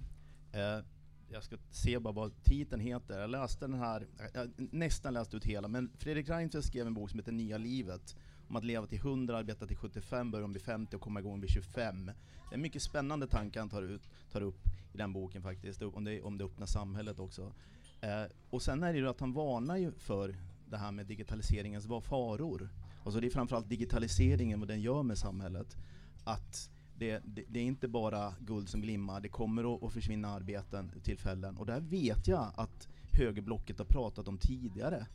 Jag 1.30 1.44
ska 1.44 1.58
se 1.72 2.00
bara 2.00 2.14
vad 2.14 2.44
titeln 2.44 2.82
heter. 2.82 3.20
Jag 3.20 3.30
läste 3.30 3.68
den 3.68 3.80
här, 3.80 4.08
jag 4.34 4.52
nästan 4.58 5.14
läste 5.14 5.38
ut 5.38 5.46
hela, 5.46 5.68
men 5.68 5.92
Fredrik 5.98 6.30
Reinfeldt 6.30 6.68
skrev 6.68 6.88
en 6.88 6.94
bok 6.94 7.10
som 7.10 7.20
heter 7.20 7.32
Nya 7.32 7.58
livet. 7.58 8.16
Om 8.50 8.56
att 8.56 8.64
leva 8.64 8.88
till 8.88 8.98
100, 8.98 9.38
arbeta 9.38 9.68
till 9.68 9.78
75, 9.78 10.32
börja 10.32 10.48
vid 10.48 10.62
50 10.62 10.96
och 10.96 11.02
komma 11.02 11.20
igång 11.20 11.42
vid 11.42 11.50
25. 11.50 12.06
Det 12.06 12.12
är 12.52 12.54
en 12.54 12.62
mycket 12.62 12.82
spännande 12.82 13.28
tanke 13.28 13.60
han 13.60 13.70
tar, 13.70 13.84
ut, 13.84 14.10
tar 14.32 14.42
upp 14.42 14.60
i 14.94 14.98
den 14.98 15.14
boken 15.14 15.42
faktiskt, 15.42 15.82
om 15.82 16.04
det, 16.04 16.22
om 16.22 16.38
det 16.38 16.44
öppna 16.44 16.68
samhället 16.68 17.20
också. 17.20 17.54
Eh, 18.02 18.24
och 18.50 18.62
sen 18.62 18.84
är 18.84 18.94
det 18.94 19.00
ju 19.00 19.10
att 19.10 19.20
han 19.20 19.34
varnar 19.34 19.78
ju 19.78 19.92
för 19.92 20.36
det 20.70 20.78
här 20.78 20.92
med 20.92 21.06
digitaliseringens 21.06 21.88
faror. 21.88 22.70
Alltså 23.04 23.20
det 23.20 23.28
är 23.28 23.32
framförallt 23.32 23.70
digitaliseringen, 23.70 24.60
vad 24.60 24.68
den 24.68 24.82
gör 24.82 25.04
med 25.04 25.18
samhället. 25.18 25.78
Att 26.24 26.70
det, 26.98 27.22
det, 27.26 27.44
det 27.48 27.60
är 27.60 27.64
inte 27.64 27.88
bara 27.88 28.34
guld 28.40 28.70
som 28.70 28.82
glimmar, 28.82 29.22
det 29.22 29.30
kommer 29.30 29.76
att, 29.76 29.84
att 29.84 29.94
försvinna 29.94 30.28
arbeten, 30.28 30.92
tillfällen. 31.04 31.58
Och 31.58 31.66
där 31.66 31.80
vet 31.80 32.28
jag 32.28 32.52
att 32.56 32.88
högerblocket 33.12 33.78
har 33.80 33.86
pratat 33.86 34.28
om 34.28 34.38
tidigare. 34.38 35.08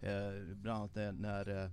Eh, 0.00 0.54
bland 0.54 0.78
annat 0.78 0.94
när, 0.94 1.12
när 1.12 1.64
eh, 1.64 1.70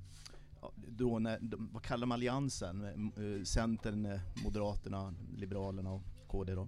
då 0.75 1.19
när, 1.19 1.39
vad 1.73 1.83
kallar 1.83 2.07
man 2.07 2.15
alliansen? 2.15 2.83
Eh, 2.83 3.25
eh, 3.25 3.43
centern, 3.43 4.19
Moderaterna, 4.43 5.13
Liberalerna 5.37 5.91
och 5.91 6.03
KD 6.27 6.53
då. 6.53 6.67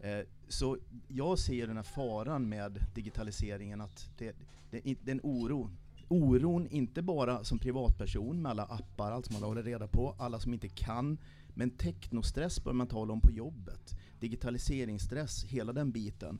Eh, 0.00 0.24
så 0.48 0.78
jag 1.08 1.38
ser 1.38 1.66
den 1.66 1.76
här 1.76 1.84
faran 1.84 2.48
med 2.48 2.84
digitaliseringen 2.94 3.80
att 3.80 4.10
det, 4.18 4.36
det, 4.70 4.80
det 4.80 5.10
är 5.10 5.14
en 5.14 5.20
oro 5.22 5.70
oron, 6.08 6.66
inte 6.66 7.02
bara 7.02 7.44
som 7.44 7.58
privatperson 7.58 8.42
med 8.42 8.50
alla 8.50 8.64
appar, 8.64 9.12
allt 9.12 9.26
som 9.26 9.32
man 9.32 9.42
håller 9.42 9.62
reda 9.62 9.88
på, 9.88 10.14
alla 10.18 10.40
som 10.40 10.54
inte 10.54 10.68
kan, 10.68 11.18
men 11.56 11.70
teknostress 11.70 12.64
bör 12.64 12.72
man 12.72 12.86
tala 12.86 13.12
om 13.12 13.20
på 13.20 13.30
jobbet. 13.30 13.98
Digitaliseringsstress, 14.20 15.44
hela 15.44 15.72
den 15.72 15.92
biten. 15.92 16.38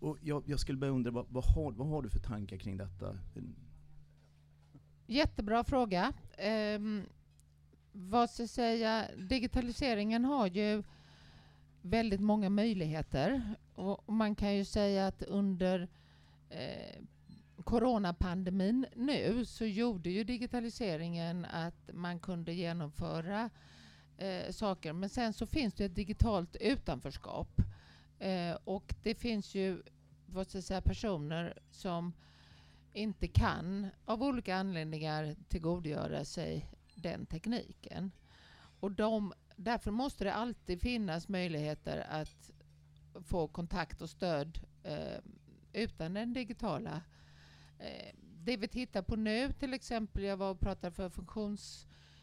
Och 0.00 0.18
jag, 0.22 0.42
jag 0.46 0.60
skulle 0.60 0.78
börja 0.78 0.92
undra, 0.92 1.10
vad, 1.10 1.26
vad, 1.28 1.44
har, 1.44 1.72
vad 1.72 1.88
har 1.88 2.02
du 2.02 2.10
för 2.10 2.18
tankar 2.18 2.56
kring 2.56 2.76
detta? 2.76 3.18
Jättebra 5.06 5.64
fråga. 5.64 6.12
Um, 6.76 7.02
vad 7.92 8.30
ska 8.30 8.42
jag 8.42 8.50
säga? 8.50 9.04
Digitaliseringen 9.16 10.24
har 10.24 10.46
ju 10.46 10.82
väldigt 11.82 12.20
många 12.20 12.50
möjligheter. 12.50 13.54
Och 13.74 14.12
man 14.12 14.34
kan 14.34 14.56
ju 14.56 14.64
säga 14.64 15.06
att 15.06 15.22
under 15.22 15.88
eh, 16.48 17.02
coronapandemin 17.64 18.86
nu 18.96 19.44
så 19.44 19.64
gjorde 19.64 20.10
ju 20.10 20.24
digitaliseringen 20.24 21.44
att 21.44 21.90
man 21.92 22.20
kunde 22.20 22.52
genomföra 22.52 23.50
eh, 24.20 24.52
saker. 24.52 24.92
Men 24.92 25.08
sen 25.08 25.32
så 25.32 25.46
finns 25.46 25.74
det 25.74 25.84
ett 25.84 25.94
digitalt 25.94 26.56
utanförskap. 26.56 27.60
Eh, 28.18 28.56
och 28.64 28.94
det 29.02 29.14
finns 29.14 29.54
ju 29.54 29.82
vad 30.26 30.46
ska 30.46 30.58
jag 30.58 30.64
säga, 30.64 30.80
personer 30.80 31.58
som 31.70 32.12
inte 32.92 33.28
kan 33.28 33.86
av 34.04 34.22
olika 34.22 34.56
anledningar 34.56 35.36
tillgodogöra 35.48 36.24
sig 36.24 36.66
den 36.94 37.26
tekniken. 37.26 38.10
Och 38.80 38.90
de, 38.90 39.32
därför 39.56 39.90
måste 39.90 40.24
det 40.24 40.34
alltid 40.34 40.80
finnas 40.80 41.28
möjligheter 41.28 42.06
att 42.10 42.50
få 43.24 43.48
kontakt 43.48 44.00
och 44.00 44.10
stöd 44.10 44.58
eh, 44.82 45.18
utan 45.72 46.14
den 46.14 46.32
digitala 46.32 47.02
Eh, 47.80 48.14
det 48.44 48.56
vi 48.56 48.68
tittar 48.68 49.02
på 49.02 49.16
nu 49.16 49.52
till 49.52 49.74
exempel, 49.74 50.22
jag 50.22 50.36
var 50.36 50.50
och 50.50 50.60
pratade 50.60 50.92
för 50.92 51.08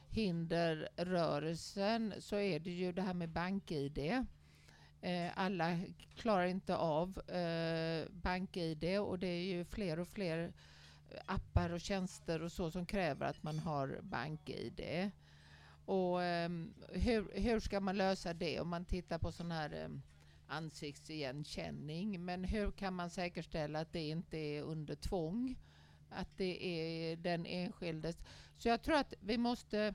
hinderrörelsen 0.10 2.14
så 2.20 2.36
är 2.36 2.60
det 2.60 2.72
ju 2.72 2.92
det 2.92 3.02
här 3.02 3.14
med 3.14 3.30
bank-id. 3.30 3.98
Eh, 5.02 5.32
alla 5.36 5.80
klarar 6.16 6.46
inte 6.46 6.76
av 6.76 7.30
eh, 7.30 8.06
bank-id 8.12 9.00
och 9.00 9.20
det 9.20 9.28
är 9.28 9.44
ju 9.44 9.66
fler 9.66 10.00
och 10.00 10.08
fler 10.08 10.54
appar 11.26 11.70
och 11.70 11.82
tjänster 11.82 12.42
och 12.42 12.52
så 12.52 12.72
som 12.72 12.86
kräver 12.86 13.26
att 13.26 13.44
man 13.44 13.60
har 13.60 14.00
bank-id. 14.02 15.12
Och 15.86 16.24
ehm, 16.24 16.74
hur, 16.90 17.32
hur 17.34 17.60
ska 17.60 17.80
man 17.80 17.98
lösa 17.98 18.34
det 18.34 18.60
om 18.60 18.70
man 18.70 18.86
tittar 18.86 19.18
på 19.18 19.32
sån 19.32 19.52
här 19.52 19.74
ehm, 19.74 20.02
ansiktsigenkänning. 20.48 22.26
Men 22.26 22.44
hur 22.44 22.72
kan 22.72 22.94
man 22.94 23.10
säkerställa 23.10 23.80
att 23.80 23.94
det 23.94 24.10
inte 24.10 24.38
är 24.38 24.62
under 24.62 24.96
tvång? 24.96 25.56
Att 26.10 26.38
det 26.38 26.66
är 26.66 27.16
den 27.16 27.46
enskildes. 27.46 28.18
Så 28.58 28.68
jag 28.68 28.82
tror 28.82 28.96
att 28.96 29.14
vi 29.20 29.38
måste 29.38 29.94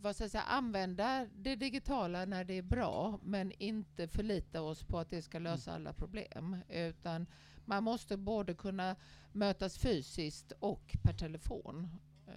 vad 0.00 0.14
ska 0.14 0.24
jag 0.24 0.30
säga, 0.30 0.42
använda 0.42 1.26
det 1.36 1.56
digitala 1.56 2.24
när 2.24 2.44
det 2.44 2.54
är 2.54 2.62
bra 2.62 3.18
men 3.22 3.52
inte 3.58 4.08
förlita 4.08 4.62
oss 4.62 4.82
på 4.82 4.98
att 4.98 5.10
det 5.10 5.22
ska 5.22 5.38
lösa 5.38 5.72
alla 5.72 5.92
problem. 5.92 6.56
Utan 6.68 7.26
man 7.64 7.84
måste 7.84 8.16
både 8.16 8.54
kunna 8.54 8.96
mötas 9.32 9.78
fysiskt 9.78 10.52
och 10.58 10.96
per 11.02 11.12
telefon 11.12 11.88
eh, 12.26 12.32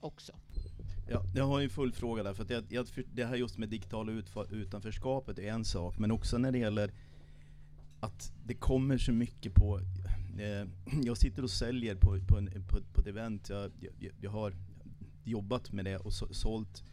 också. 0.00 0.32
Ja, 1.10 1.24
jag 1.34 1.44
har 1.44 1.60
en 1.60 1.70
full 1.70 1.92
fråga 1.92 2.22
där, 2.22 2.34
för 2.34 2.46
jag, 2.52 2.64
jag, 2.68 2.86
det 3.12 3.24
här 3.24 3.36
just 3.36 3.58
med 3.58 3.68
digitala 3.68 4.12
utanförskapet 4.50 5.38
är 5.38 5.52
en 5.52 5.64
sak, 5.64 5.98
men 5.98 6.10
också 6.10 6.38
när 6.38 6.52
det 6.52 6.58
gäller 6.58 6.92
att 8.00 8.32
det 8.44 8.54
kommer 8.54 8.98
så 8.98 9.12
mycket 9.12 9.54
på... 9.54 9.80
Eh, 10.38 10.68
jag 11.04 11.16
sitter 11.16 11.42
och 11.42 11.50
säljer 11.50 11.94
på, 11.94 12.18
på, 12.28 12.38
en, 12.38 12.46
på, 12.46 12.80
på 12.92 13.00
ett 13.00 13.06
event, 13.06 13.48
jag, 13.48 13.70
jag, 13.80 14.12
jag, 14.20 14.30
har 14.30 14.54
jobbat 15.24 15.72
med 15.72 15.84
det 15.84 15.96
och 15.96 16.12
så, 16.12 16.34
sålt 16.34 16.84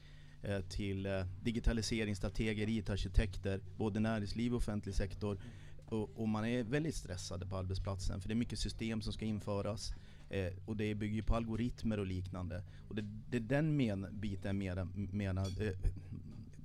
eh, 0.41 0.59
till 0.61 1.05
eh, 1.05 1.25
digitaliseringsstrateger, 1.43 2.69
IT-arkitekter, 2.69 3.61
både 3.77 3.99
näringsliv 3.99 4.53
och 4.53 4.57
offentlig 4.57 4.95
sektor. 4.95 5.39
Och, 5.85 6.09
och, 6.15 6.29
man 6.29 6.45
är 6.45 6.63
väldigt 6.63 6.95
stressade 6.95 7.45
på 7.45 7.57
arbetsplatsen, 7.57 8.21
för 8.21 8.29
det 8.29 8.33
är 8.33 8.35
mycket 8.35 8.59
system 8.59 9.01
som 9.01 9.13
ska 9.13 9.25
införas. 9.25 9.93
Eh, 10.29 10.53
och 10.65 10.77
det 10.77 10.95
bygger 10.95 11.21
på 11.21 11.35
algoritmer 11.35 11.99
och 11.99 12.05
liknande. 12.05 12.63
Och 12.87 12.95
det, 12.95 13.01
det 13.29 13.37
är 13.37 13.41
den 13.41 13.75
men, 13.77 14.07
biten 14.11 14.57
menar, 14.57 14.87
menar 14.95 15.61
eh, 15.61 15.73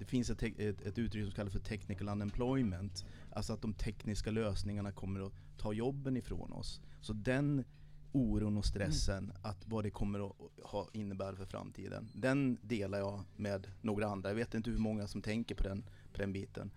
finns 0.06 0.30
ett, 0.30 0.42
ett, 0.42 0.80
ett 0.80 0.98
uttryck 0.98 1.24
som 1.24 1.32
kallas 1.32 1.52
för 1.52 1.60
technical 1.60 2.08
unemployment. 2.08 3.04
Alltså 3.32 3.52
att 3.52 3.62
de 3.62 3.72
tekniska 3.72 4.30
lösningarna 4.30 4.92
kommer 4.92 5.26
att 5.26 5.32
ta 5.58 5.72
jobben 5.72 6.16
ifrån 6.16 6.52
oss. 6.52 6.80
Så 7.00 7.12
den 7.12 7.64
oron 8.12 8.56
och 8.56 8.64
stressen, 8.64 9.24
mm. 9.24 9.36
att 9.42 9.68
vad 9.68 9.84
det 9.84 9.90
kommer 9.90 10.26
att 10.26 10.36
ha, 10.62 10.88
innebära 10.92 11.36
för 11.36 11.46
framtiden. 11.46 12.08
Den 12.14 12.58
delar 12.62 12.98
jag 12.98 13.22
med 13.36 13.66
några 13.80 14.06
andra. 14.06 14.28
Jag 14.30 14.36
vet 14.36 14.54
inte 14.54 14.70
hur 14.70 14.78
många 14.78 15.06
som 15.06 15.22
tänker 15.22 15.54
på 15.54 15.62
den, 15.62 15.84
på 16.12 16.18
den 16.18 16.32
biten. 16.32 16.70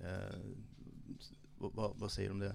Eh, 0.00 0.38
vad, 1.58 1.96
vad 1.96 2.12
säger 2.12 2.28
du 2.28 2.32
om 2.32 2.38
det? 2.38 2.54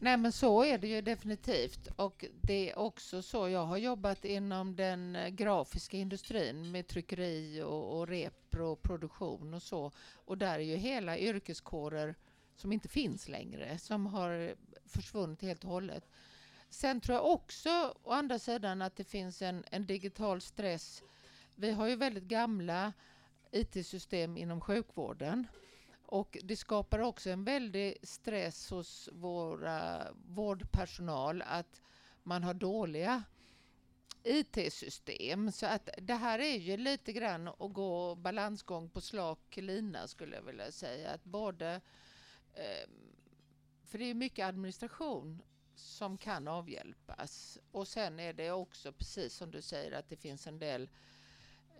Nej 0.00 0.16
men 0.16 0.32
så 0.32 0.64
är 0.64 0.78
det 0.78 0.88
ju 0.88 1.00
definitivt. 1.00 1.88
Och 1.96 2.24
det 2.40 2.70
är 2.70 2.78
också 2.78 3.22
så, 3.22 3.48
jag 3.48 3.66
har 3.66 3.76
jobbat 3.76 4.24
inom 4.24 4.76
den 4.76 5.16
eh, 5.16 5.28
grafiska 5.28 5.96
industrin 5.96 6.70
med 6.70 6.86
tryckeri 6.86 7.62
och, 7.62 7.98
och 7.98 8.08
repro 8.08 8.66
och 8.66 8.82
produktion 8.82 9.54
och 9.54 9.62
så. 9.62 9.92
Och 10.14 10.38
där 10.38 10.54
är 10.54 10.64
ju 10.64 10.76
hela 10.76 11.18
yrkeskårer 11.18 12.14
som 12.56 12.72
inte 12.72 12.88
finns 12.88 13.28
längre, 13.28 13.78
som 13.78 14.06
har 14.06 14.54
försvunnit 14.86 15.42
helt 15.42 15.64
och 15.64 15.70
hållet. 15.70 16.08
Sen 16.70 17.00
tror 17.00 17.16
jag 17.16 17.26
också, 17.26 17.94
å 18.02 18.12
andra 18.12 18.38
sidan, 18.38 18.82
att 18.82 18.96
det 18.96 19.04
finns 19.04 19.42
en, 19.42 19.64
en 19.70 19.86
digital 19.86 20.40
stress. 20.40 21.02
Vi 21.54 21.70
har 21.70 21.86
ju 21.86 21.96
väldigt 21.96 22.24
gamla 22.24 22.92
IT-system 23.50 24.36
inom 24.36 24.60
sjukvården. 24.60 25.46
Och 26.10 26.38
det 26.42 26.56
skapar 26.56 26.98
också 26.98 27.30
en 27.30 27.44
väldig 27.44 27.96
stress 28.02 28.70
hos 28.70 29.08
våra 29.12 30.06
vårdpersonal 30.26 31.42
att 31.42 31.82
man 32.22 32.42
har 32.42 32.54
dåliga 32.54 33.22
IT-system. 34.22 35.52
Så 35.52 35.66
att 35.66 35.88
det 35.98 36.14
här 36.14 36.38
är 36.38 36.56
ju 36.56 36.76
lite 36.76 37.12
grann 37.12 37.48
att 37.48 37.72
gå 37.72 38.14
balansgång 38.14 38.90
på 38.90 39.00
slak 39.00 39.56
lina 39.56 40.08
skulle 40.08 40.36
jag 40.36 40.42
vilja 40.42 40.72
säga. 40.72 41.10
Att 41.10 41.24
både, 41.24 41.80
eh, 42.54 42.88
för 43.84 43.98
det 43.98 44.04
är 44.04 44.14
mycket 44.14 44.46
administration 44.46 45.42
som 45.74 46.18
kan 46.18 46.48
avhjälpas. 46.48 47.58
Och 47.70 47.88
sen 47.88 48.20
är 48.20 48.32
det 48.32 48.50
också 48.50 48.92
precis 48.92 49.34
som 49.34 49.50
du 49.50 49.62
säger 49.62 49.92
att 49.92 50.08
det 50.08 50.16
finns 50.16 50.46
en 50.46 50.58
del 50.58 50.90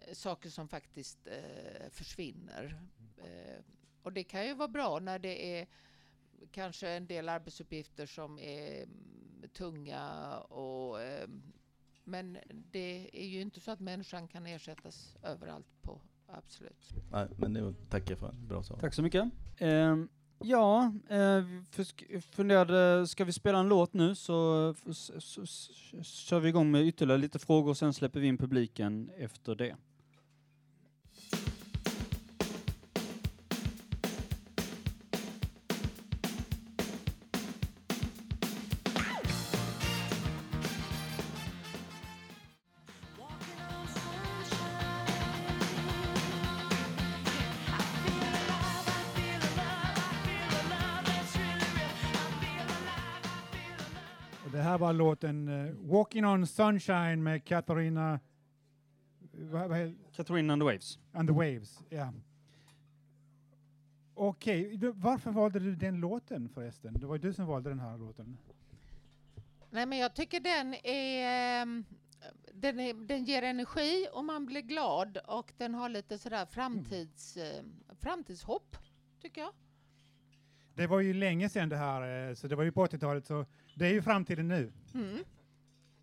eh, 0.07 0.15
saker 0.15 0.51
som 0.51 0.69
faktiskt 0.69 1.27
eh, 1.27 1.91
försvinner. 1.91 2.81
Eh, 4.01 4.05
och 4.07 4.13
det 4.13 4.25
kan 4.25 4.47
ju 4.47 4.55
vara 4.55 4.69
bra 4.69 4.99
när 4.99 5.19
det 5.19 5.59
är 5.61 5.67
kanske 6.51 6.89
en 6.89 7.07
del 7.07 7.29
arbetsuppgifter 7.29 8.07
som 8.07 8.39
är 8.39 8.83
mm, 8.83 9.49
tunga 9.53 10.37
och 10.39 11.03
eh, 11.03 11.29
men 12.05 12.39
det 12.73 13.11
är 13.13 13.27
ju 13.27 13.41
inte 13.41 13.61
så 13.61 13.71
att 13.71 13.81
människan 13.81 14.29
kan 14.29 14.47
ersättas 14.47 15.17
överallt 15.23 15.67
på 15.83 16.01
absolut. 16.27 16.89
Nej, 17.13 17.29
men 17.39 17.53
det 17.55 17.75
tackar 17.91 18.11
jag 18.13 18.19
för. 18.19 18.33
Bra 18.33 18.63
svar. 18.63 18.79
Tack 18.79 18.95
så 18.95 19.03
mycket. 19.03 19.25
Ehm, 19.59 20.09
ja, 20.39 20.93
eh, 21.09 21.45
funderade, 22.21 23.07
ska 23.07 23.25
vi 23.25 23.33
spela 23.33 23.59
en 23.59 23.69
låt 23.69 23.93
nu 23.93 24.15
så, 24.15 24.71
f- 24.71 24.83
s- 24.89 25.11
s- 25.17 25.39
s- 26.01 26.07
kör 26.07 26.41
vi 26.41 26.49
igång 26.49 26.71
med 26.71 26.87
ytterligare 26.87 27.21
lite 27.21 27.39
frågor 27.39 27.71
och 27.71 27.77
sen 27.77 27.93
släpper 27.95 28.21
vi 28.21 28.27
in 28.27 28.39
publiken 28.39 29.11
efter 29.17 29.55
det. 29.55 29.77
Här 54.79 54.87
var 54.87 54.93
låten 54.93 55.49
eh, 55.49 55.75
Walking 55.75 56.25
on 56.27 56.47
Sunshine 56.47 57.23
med 57.23 57.45
Katarina 57.45 58.21
Catherine 60.13 60.53
and 60.53 60.61
the 60.63 60.65
Waves. 60.65 60.99
and 61.13 61.29
the 61.29 61.35
Waves. 61.35 61.83
Ja. 61.91 62.13
Okej, 64.15 64.77
du- 64.77 64.93
varför 64.93 65.31
valde 65.31 65.59
du 65.59 65.75
den 65.77 66.01
låten 66.01 66.49
förresten? 66.49 66.95
Det 66.95 67.07
var 67.07 67.15
ju 67.15 67.21
du 67.21 67.33
som 67.33 67.47
valde 67.47 67.69
den 67.71 67.81
här 67.81 67.99
låten. 67.99 68.39
Nej, 69.71 69.87
men 69.87 69.99
jag 69.99 70.15
tycker 70.15 70.41
den 70.41 70.75
är, 70.75 71.63
ehm, 71.63 71.85
den, 72.55 72.81
är, 72.81 72.95
den 72.95 73.25
ger 73.25 73.43
energi 73.43 74.07
och 74.13 74.25
man 74.25 74.47
blir 74.47 74.61
glad 74.63 75.17
och 75.27 75.53
den 75.57 75.75
har 75.75 75.89
lite 75.89 76.19
sådär 76.19 76.47
framtids, 76.47 77.37
eh, 77.37 77.63
framtidshopp, 78.01 78.77
tycker 79.23 79.41
jag. 79.41 79.53
Det 80.79 80.87
var 80.87 81.01
ju 81.01 81.15
länge 81.15 81.49
sedan 81.49 81.69
det 81.69 81.77
här, 81.77 82.29
eh, 82.29 82.35
så 82.35 82.49
det 82.49 82.57
var 82.57 82.65
ju 82.65 82.73
på 82.73 82.87
80-talet, 82.87 83.27
så 83.27 83.45
det 83.75 83.87
är 83.87 83.93
ju 83.93 84.03
framtiden 84.03 84.49
nu. 84.49 84.73
Mm. 84.95 85.19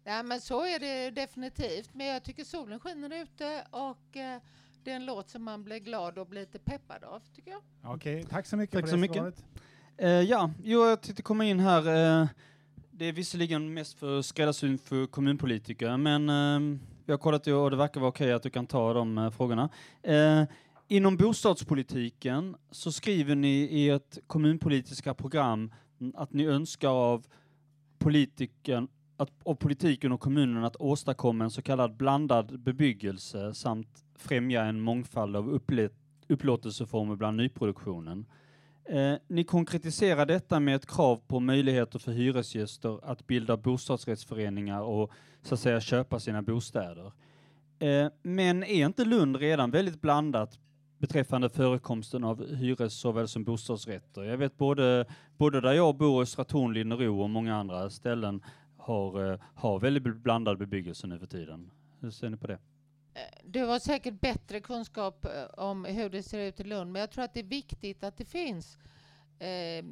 Ja, 0.04 0.24
men 0.24 0.42
så 0.42 0.66
är 0.66 0.80
det 0.80 1.10
definitivt. 1.12 1.90
Men 1.94 2.08
jag 2.08 2.24
tycker 2.24 2.44
solen 2.44 2.80
skiner 2.80 3.22
ute 3.24 3.64
och 3.72 4.18
eh, 4.18 4.40
det 4.84 4.92
är 4.92 4.96
en 4.96 5.06
låt 5.06 5.30
som 5.30 5.44
man 5.44 5.64
blir 5.64 5.78
glad 5.80 6.18
och 6.18 6.28
blir 6.28 6.42
lite 6.42 6.60
peppad 6.60 7.04
av, 7.04 7.22
tycker 7.36 7.52
jag. 7.52 7.62
Okej, 7.84 8.24
tack 8.30 8.46
så 8.46 8.58
mycket 8.58 8.74
Tack 8.74 8.82
för 8.82 8.88
så 8.88 8.96
det 8.96 9.02
mycket. 9.02 9.18
svaret. 9.18 9.44
Eh, 9.98 10.10
ja, 10.10 10.52
jo, 10.64 10.86
jag 10.86 11.02
tänkte 11.02 11.24
komma 11.24 11.46
in 11.46 11.60
här. 11.60 11.80
Eh, 12.22 12.28
det 12.92 13.06
är 13.06 13.12
visserligen 13.14 13.74
mest 13.74 14.00
för 14.00 14.22
skräddarsyn 14.22 14.78
för 14.78 15.08
kommunpolitiker, 15.08 15.98
men 15.98 16.30
eh, 16.30 16.78
vi 17.06 17.14
har 17.14 17.18
kollat 17.18 17.44
det 17.44 17.54
och 17.54 17.72
det 17.72 17.78
verkar 17.78 18.00
vara 18.00 18.10
okej 18.10 18.34
att 18.34 18.44
du 18.44 18.50
kan 18.50 18.68
ta 18.68 18.94
de 18.94 19.32
frågorna. 19.38 19.70
Inom 20.88 21.18
bostadspolitiken 21.18 22.56
så 22.72 22.92
skriver 22.92 23.36
ni 23.36 23.58
i 23.58 23.90
ert 23.90 24.18
kommunpolitiska 24.28 25.14
program 25.14 25.74
att 26.14 26.34
ni 26.34 26.46
önskar 26.46 26.90
av 26.90 27.26
politiken 27.98 28.88
att, 29.18 29.30
av 29.44 29.56
politiken 29.56 30.12
och 30.12 30.20
kommunen 30.20 30.64
att 30.64 30.76
åstadkomma 30.76 31.44
en 31.44 31.50
så 31.50 31.62
kallad 31.62 31.96
blandad 31.96 32.60
bebyggelse 32.60 33.54
samt 33.54 34.06
främja 34.16 34.64
en 34.64 34.82
mångfald 34.82 35.36
av 35.36 35.62
upplåtelseformer 36.28 37.16
bland 37.16 37.38
nyproduktionen. 37.38 38.26
Eh, 38.90 39.14
ni 39.28 39.44
konkretiserar 39.44 40.26
detta 40.26 40.60
med 40.60 40.76
ett 40.76 40.86
krav 40.86 41.22
på 41.28 41.40
möjligheter 41.40 42.00
för 42.00 42.12
hyresgäster 42.12 43.00
att 43.04 43.28
bilda 43.28 43.58
bostadsrättsföreningar 43.58 44.82
och 44.82 45.12
så 45.42 45.54
att 45.54 45.60
säga 45.60 45.82
köpa 45.82 46.20
sina 46.20 46.42
bostäder. 46.42 47.12
Eh, 47.80 48.08
men 48.24 48.64
är 48.64 48.86
inte 48.86 49.06
Lund 49.06 49.36
redan 49.36 49.72
väldigt 49.72 50.02
blandat 50.02 50.60
beträffande 50.98 51.50
förekomsten 51.50 52.24
av 52.24 52.56
hyres 52.56 52.94
såväl 52.94 53.28
som 53.28 53.44
bostadsrätter? 53.44 54.24
Jag 54.24 54.38
vet 54.38 54.58
både, 54.58 55.06
både 55.38 55.62
där 55.62 55.74
jag 55.74 55.96
bor, 55.96 56.22
Östra 56.22 56.44
Torn, 56.44 56.74
Linnero 56.74 57.22
och 57.22 57.30
många 57.30 57.56
andra 57.56 57.90
ställen 57.90 58.44
har, 58.78 59.32
eh, 59.32 59.40
har 59.56 59.80
väldigt 59.80 60.04
blandad 60.04 60.58
bebyggelse 60.58 61.08
nu 61.08 61.20
för 61.20 61.28
tiden. 61.28 61.72
Hur 62.00 62.12
ser 62.12 62.30
ni 62.30 62.38
på 62.38 62.48
det? 62.48 62.60
Eh, 63.14 63.22
du 63.44 63.64
har 63.64 63.80
säkert 63.80 64.22
bättre 64.22 64.60
kunskap 64.60 65.26
eh, 65.26 65.60
om 65.66 65.86
hur 65.86 66.10
det 66.10 66.24
ser 66.24 66.40
ut 66.40 66.60
i 66.60 66.64
Lund, 66.64 66.92
men 66.92 67.00
jag 67.00 67.12
tror 67.12 67.24
att 67.24 67.34
det 67.34 67.40
är 67.40 67.44
viktigt 67.44 68.04
att 68.04 68.18
det 68.18 68.26
finns 68.26 68.78
eh, 69.40 69.86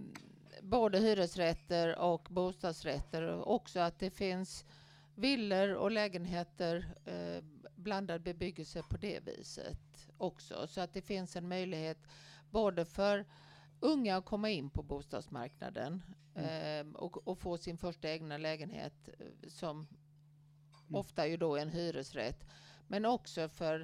både 0.62 1.00
hyresrätter 1.00 2.00
och 2.00 2.28
bostadsrätter 2.30 3.22
och 3.22 3.56
också 3.56 3.80
att 3.80 4.00
det 4.00 4.10
finns 4.10 4.66
villor 5.16 5.74
och 5.74 5.92
lägenheter, 5.92 6.86
eh, 7.06 7.44
blandad 7.76 8.22
bebyggelse 8.22 8.84
på 8.89 8.98
det 8.98 9.20
viset 9.26 9.92
också. 10.24 10.68
Så 10.68 10.82
att 10.82 10.94
det 10.94 11.02
finns 11.02 11.36
en 11.36 11.48
möjlighet 11.48 11.98
både 12.52 12.86
för 12.86 13.26
unga 13.80 14.18
att 14.18 14.26
komma 14.26 14.50
in 14.50 14.70
på 14.70 14.84
bostadsmarknaden 14.84 16.04
eh, 16.36 16.88
och, 16.96 17.28
och 17.28 17.38
få 17.38 17.58
sin 17.58 17.78
första 17.78 18.10
egna 18.10 18.38
lägenhet 18.38 19.10
eh, 19.20 19.50
som 19.50 19.88
ofta 20.92 21.28
ju 21.28 21.38
då 21.38 21.56
är 21.56 21.62
en 21.62 21.70
hyresrätt. 21.70 22.46
Men 22.88 23.06
också 23.06 23.50
för 23.50 23.80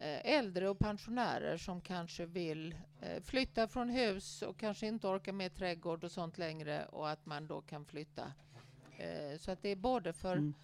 eh, 0.00 0.26
äldre 0.36 0.68
och 0.68 0.78
pensionärer 0.78 1.56
som 1.56 1.80
kanske 1.80 2.26
vill 2.26 2.74
eh, 3.00 3.22
flytta 3.22 3.68
från 3.68 3.88
hus 3.88 4.42
och 4.42 4.58
kanske 4.58 4.86
inte 4.86 5.06
orkar 5.06 5.32
med 5.32 5.54
trädgård 5.54 6.04
och 6.04 6.10
sånt 6.12 6.38
längre 6.38 6.84
och 6.86 7.10
att 7.10 7.26
man 7.26 7.46
då 7.46 7.60
kan 7.60 7.84
flytta. 7.84 8.32
Eh, 8.98 9.38
så 9.38 9.50
att 9.50 9.62
det 9.62 9.68
är 9.68 9.76
både 9.76 10.12
för 10.12 10.32
Mm. 10.36 10.54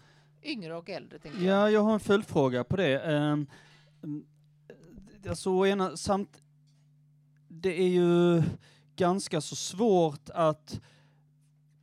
yngre 0.42 0.76
och 0.76 0.90
äldre. 0.90 1.18
Tänker 1.18 1.38
jag. 1.38 1.56
Ja, 1.56 1.70
jag 1.70 1.80
har 1.80 1.94
en 1.94 2.00
följdfråga 2.00 2.64
på 2.64 2.76
det. 2.76 3.00
Um, 3.02 3.46
alltså, 5.28 5.66
ena, 5.66 5.96
samt, 5.96 6.42
det 7.48 7.82
är 7.82 7.88
ju 7.88 8.42
ganska 8.96 9.40
så 9.40 9.56
svårt 9.56 10.30
att 10.34 10.80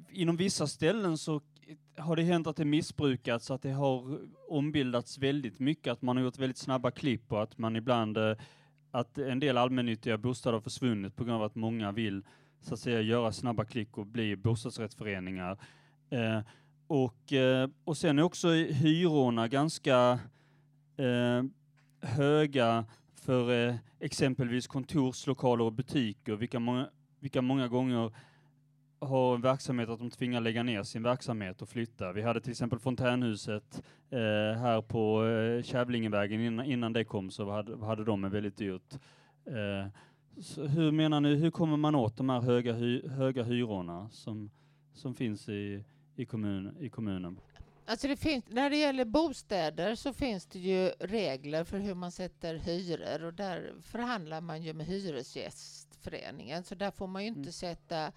inom 0.10 0.38
vissa 0.38 0.67
ställen 0.67 1.17
så 1.17 1.41
har 1.97 2.15
det 2.15 2.23
hänt 2.23 2.47
att 2.47 2.56
det 2.56 2.65
missbrukats, 2.65 3.52
att 3.52 3.62
det 3.62 3.71
har 3.71 4.19
ombildats 4.47 5.17
väldigt 5.17 5.60
mycket, 5.60 5.91
att 5.91 6.02
man 6.02 6.17
har 6.17 6.23
gjort 6.23 6.38
väldigt 6.38 6.58
snabba 6.58 6.91
klipp 6.91 7.32
och 7.32 7.43
att 7.43 7.58
man 7.58 7.75
ibland, 7.75 8.17
eh, 8.17 8.36
att 8.91 9.17
en 9.17 9.39
del 9.39 9.58
allmännyttiga 9.58 10.17
bostäder 10.17 10.54
har 10.54 10.62
försvunnit 10.62 11.15
på 11.15 11.23
grund 11.23 11.36
av 11.36 11.43
att 11.43 11.56
många 11.56 11.91
vill 11.91 12.23
så 12.62 12.73
att 12.73 12.80
säga 12.80 13.02
göra 13.02 13.32
snabba 13.32 13.65
klick 13.65 13.97
och 13.97 14.06
bli 14.06 14.36
bostadsrättsföreningar. 14.36 15.58
Eh, 16.10 16.39
och, 16.88 17.34
eh, 17.34 17.69
och 17.84 17.97
sen 17.97 18.19
är 18.19 18.23
också 18.23 18.49
hyrorna 18.52 19.47
ganska 19.47 20.19
eh, 20.97 21.43
höga 22.02 22.86
för 23.29 23.67
eh, 23.67 23.75
exempelvis 23.99 24.67
kontorslokaler 24.67 25.63
och 25.63 25.73
butiker, 25.73 26.35
vilka 26.35 26.59
många, 26.59 26.89
vilka 27.19 27.41
många 27.41 27.67
gånger 27.67 28.11
har 28.99 29.35
en 29.35 29.41
verksamhet 29.41 29.89
att 29.89 29.99
de 29.99 30.09
tvingar 30.09 30.41
lägga 30.41 30.63
ner 30.63 30.83
sin 30.83 31.03
verksamhet 31.03 31.61
och 31.61 31.69
flytta. 31.69 32.13
Vi 32.13 32.21
hade 32.21 32.41
till 32.41 32.51
exempel 32.51 32.79
fontänhuset 32.79 33.83
eh, 34.09 34.59
här 34.59 34.81
på 34.81 35.25
eh, 35.25 35.63
Kävlingevägen. 35.63 36.41
Innan, 36.41 36.65
innan 36.65 36.93
det 36.93 37.03
kom 37.03 37.31
så 37.31 37.51
hade, 37.51 37.85
hade 37.85 38.03
de 38.03 38.23
en 38.23 38.31
väldigt 38.31 38.57
dyrt. 38.57 38.93
Eh, 39.45 39.87
så 40.41 40.67
hur 40.67 40.91
menar 40.91 41.21
ni, 41.21 41.35
hur 41.35 41.51
kommer 41.51 41.77
man 41.77 41.95
åt 41.95 42.17
de 42.17 42.29
här 42.29 42.41
höga, 42.41 42.73
hy, 42.73 43.07
höga 43.07 43.43
hyrorna 43.43 44.09
som, 44.09 44.49
som 44.93 45.15
finns 45.15 45.49
i, 45.49 45.83
i, 46.15 46.25
kommun, 46.25 46.77
i 46.79 46.89
kommunen? 46.89 47.39
Alltså 47.89 48.08
det 48.08 48.15
finns, 48.15 48.45
när 48.47 48.69
det 48.69 48.78
gäller 48.78 49.06
bostäder 49.06 49.95
så 49.95 50.13
finns 50.13 50.45
det 50.45 50.60
ju 50.60 50.89
regler 50.99 51.63
för 51.63 51.80
hur 51.80 51.93
man 51.93 52.12
sätter 52.12 52.56
hyror 52.56 53.23
och 53.23 53.34
där 53.34 53.73
förhandlar 53.82 54.41
man 54.41 54.63
ju 54.63 54.73
med 54.73 54.86
Hyresgästföreningen. 54.86 56.63
Så 56.63 56.75
där 56.75 56.91
får 56.91 57.08
man 57.08 57.21
ju 57.21 57.28
inte 57.28 57.39
Mm. 57.39 57.52
sätta 57.52 58.12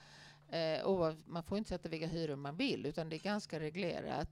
eh, 0.49 1.13
man 1.27 1.43
får 1.43 1.59
inte 1.59 1.69
sätta 1.69 1.89
vilka 1.89 2.07
hyror 2.07 2.37
man 2.37 2.57
vill 2.57 2.87
utan 2.87 3.09
det 3.09 3.17
är 3.17 3.21
ganska 3.21 3.61
reglerat. 3.61 4.29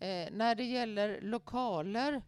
Eh, 0.00 0.28
när 0.32 0.54
det 0.54 0.64
gäller 0.64 1.20
lokaler 1.20 2.22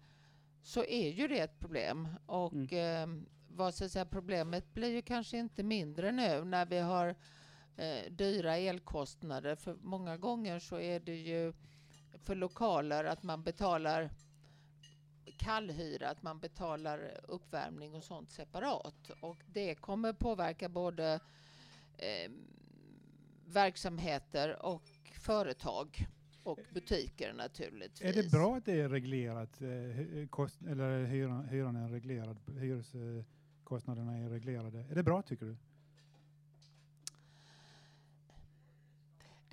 så 0.63 0.85
är 0.85 1.11
ju 1.11 1.29
det 1.29 1.39
ett 1.39 1.59
problem 1.59 2.09
och 2.27 2.73
eh, 2.73 3.09
vad 3.49 3.75
ska 3.75 3.89
säga, 3.89 4.05
problemet 4.05 4.75
blir 4.75 4.89
ju 4.95 5.03
kanske 5.03 5.39
inte 5.39 5.63
mindre 5.63 6.13
nu 6.13 6.45
när 6.45 6.67
vi 6.67 6.79
har 6.79 7.15
eh, 7.77 8.11
dyra 8.11 8.57
elkostnader 8.57 9.55
för 9.55 9.75
många 9.83 10.17
gånger 10.17 10.59
så 10.59 10.81
är 10.81 11.01
det 11.01 11.17
ju 11.17 11.53
för 12.23 12.35
lokaler 12.35 13.05
att 13.05 13.23
man 13.23 13.43
betalar 13.43 14.11
kallhyra, 15.37 16.09
att 16.11 16.23
man 16.23 16.39
betalar 16.39 17.21
uppvärmning 17.29 17.95
och 17.95 18.05
sånt 18.05 18.31
separat. 18.31 19.11
Och 19.21 19.43
det 19.47 19.75
kommer 19.75 20.13
påverka 20.13 20.69
både 20.69 21.21
eh, 21.99 22.31
verksamheter 23.47 24.67
och 24.67 24.83
företag 25.21 26.07
och 26.43 26.59
butiker 26.75 27.33
naturligtvis. 27.33 28.17
Är 28.17 28.23
det 28.23 28.31
bra 28.31 28.57
att 28.57 28.65
det 28.65 28.81
är 28.81 28.89
reglerat, 28.89 29.61
eh, 29.61 30.29
kost, 30.29 30.63
eller 30.63 31.05
hyran, 31.05 31.45
hyran 31.49 31.77
är 31.77 31.89
reglerad, 31.89 32.39
hyreskostnaderna 32.59 34.19
eh, 34.19 34.25
är 34.25 34.31
reglerade? 34.31 34.79
Är 34.79 34.95
det 34.95 35.03
bra 35.03 35.23
tycker 35.23 35.47
du? 35.47 35.57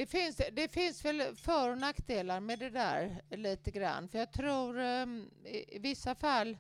Det 0.04 0.08
finns, 0.08 0.42
det 0.52 0.74
finns 0.74 1.06
väl 1.06 1.36
för 1.36 1.70
och 1.70 1.78
nackdelar 1.78 2.39
med 2.39 2.60
det 2.60 2.70
där 2.70 3.22
lite 3.30 3.72
grann. 3.72 4.08
För 4.08 4.20
jag 4.20 4.32
tror 4.32 4.80
ehm, 4.80 5.30
i, 5.46 5.80
vissa 5.80 6.16
fall 6.16 6.58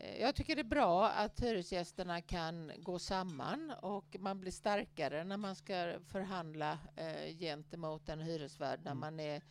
eh, 0.00 0.20
jag 0.20 0.34
tycker 0.34 0.56
det 0.56 0.62
är 0.62 0.64
bra 0.64 1.08
att 1.08 1.40
hyresgästerna 1.40 2.20
kan 2.20 2.72
gå 2.78 2.98
samman 2.98 3.70
och 3.82 4.16
man 4.20 4.40
blir 4.40 4.50
starkare 4.52 5.24
när 5.24 5.36
man 5.36 5.56
ska 5.56 5.94
förhandla 6.08 6.78
eh, 6.96 7.36
gentemot 7.38 8.08
en 8.08 8.20
hyresvärd 8.20 8.80
när 8.84 8.90
Mm. 8.90 9.00
man 9.00 9.20
är, 9.20 9.42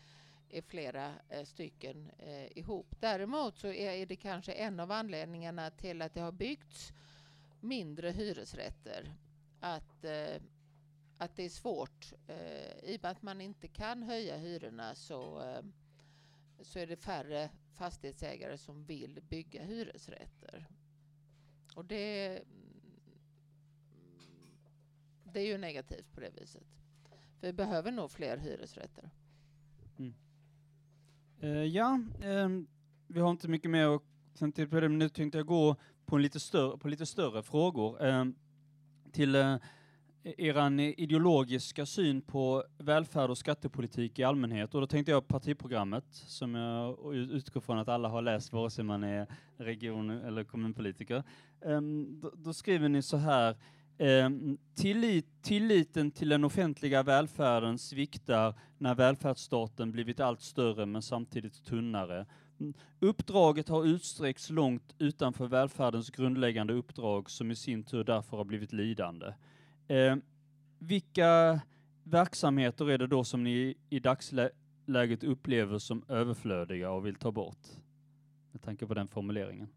är 0.50 0.62
flera 0.62 1.14
eh, 1.30 1.44
stycken 1.44 2.12
eh, 2.20 2.58
ihop. 2.58 2.96
Däremot 3.00 3.58
så 3.58 3.68
är, 3.68 3.92
är 3.92 4.06
det 4.06 4.16
kanske 4.16 4.52
en 4.52 4.80
av 4.80 4.92
anledningarna 4.92 5.72
till 5.72 6.02
att 6.02 6.14
det 6.14 6.22
har 6.22 6.32
byggts 6.32 6.94
mindre 7.60 8.12
hyresrätter. 8.12 9.14
Att, 9.60 10.06
att 11.24 11.36
det 11.36 11.44
är 11.44 11.50
svårt. 11.50 12.14
Eh, 12.28 12.90
I 12.90 12.98
och 12.98 13.02
med 13.02 13.12
att 13.12 13.22
man 13.22 13.42
inte 13.42 13.68
kan 13.68 14.04
höja 14.04 14.38
hyrorna 14.38 14.96
så, 14.96 15.42
eh, 15.42 15.64
så 16.62 16.80
är 16.80 16.88
det 16.88 16.96
färre 16.96 17.50
fastighetsägare 17.72 18.58
som 18.58 18.86
vill 18.86 19.20
bygga 19.30 19.64
hyresrätter. 19.64 20.68
Och 21.76 21.86
det, 21.86 22.28
mm, 22.28 22.46
det 25.24 25.40
är 25.40 25.48
ju 25.48 25.58
negativt 25.58 26.12
på 26.14 26.20
det 26.20 26.30
viset. 26.42 26.64
För 27.40 27.48
vi 27.48 27.54
behöver 27.54 27.92
nog 27.92 28.12
fler 28.12 28.38
hyresrätter. 28.38 29.10
Mm. 29.98 30.14
Eh, 31.40 31.50
ja, 31.50 32.02
eh, 32.22 32.50
vi 33.08 33.20
har 33.20 33.32
inte 33.32 33.48
mycket 33.48 33.72
mer 33.72 33.96
att 33.96 34.04
sen 34.34 34.52
till 34.52 34.70
på 34.70 34.80
det, 34.80 34.90
men 34.90 35.00
nu 35.00 35.10
tänkte 35.10 35.38
jag 35.38 35.48
gå 35.48 35.76
på, 36.06 36.16
en 36.16 36.22
lite, 36.22 36.40
större, 36.40 36.78
på 36.78 36.88
lite 36.88 37.06
större 37.06 37.44
frågor. 37.44 38.06
Eh, 38.06 38.26
till 39.12 39.36
eh, 39.36 39.58
er 40.24 40.34
eran 40.38 40.80
ideologiska 40.80 41.86
syn 41.86 42.22
på 42.22 42.64
välfärd 42.78 43.30
och 43.30 43.38
skattepolitik 43.38 44.20
i 44.20 44.24
allmänhet. 44.24 44.76
Och 44.76 44.82
då 44.82 44.88
tänkte 44.88 45.12
jag 45.12 45.28
partiprogrammet, 45.28 46.06
som 46.12 46.56
jag 46.56 47.16
utgår 47.16 47.62
från 47.62 47.78
att 47.78 47.88
alla 47.88 48.10
har 48.10 48.22
läst, 48.22 48.54
vare 48.54 48.70
sig 48.70 48.84
man 48.84 49.04
är 49.04 49.28
region 49.58 50.10
eller 50.10 50.44
kommunpolitiker. 50.44 51.24
Ehm, 51.66 52.20
då, 52.20 52.32
då 52.36 52.54
skriver 52.54 52.90
ni 52.90 53.02
så 53.02 53.18
här, 53.18 53.56
ehm, 53.98 54.58
tillit, 54.76 55.44
tilliten 55.44 56.12
till 56.12 56.30
den 56.30 56.44
offentliga 56.44 57.04
välfärden 57.04 57.78
sviktar 57.78 58.56
när 58.78 58.96
välfärdsstaten 58.96 59.92
blivit 59.92 60.20
allt 60.20 60.42
större 60.42 60.86
men 60.86 61.02
samtidigt 61.02 61.66
tunnare. 61.66 62.26
Uppdraget 63.00 63.70
har 63.70 63.86
utsträckts 63.86 64.50
långt 64.50 64.96
utanför 64.98 65.48
välfärdens 65.48 66.10
grundläggande 66.10 66.74
uppdrag 66.74 67.30
som 67.30 67.52
i 67.52 67.56
sin 67.56 67.84
tur 67.84 68.04
därför 68.04 68.38
har 68.38 68.46
blivit 68.46 68.74
lidande. 68.74 69.34
Eh, 69.88 70.16
vilka 70.80 71.62
verksamheter 72.04 72.90
är 72.90 72.98
det 72.98 73.08
då 73.08 73.24
som 73.24 73.44
ni 73.44 73.78
i 73.90 74.00
dagsläget 74.00 75.24
upplever 75.24 75.78
som 75.78 76.06
överflödiga 76.08 76.92
och 76.92 77.06
vill 77.06 77.16
ta 77.16 77.32
bort? 77.32 77.68
Med 78.52 78.62
tanke 78.62 78.88
på 78.88 78.94
den 78.94 79.08
formuleringen. 79.08 79.70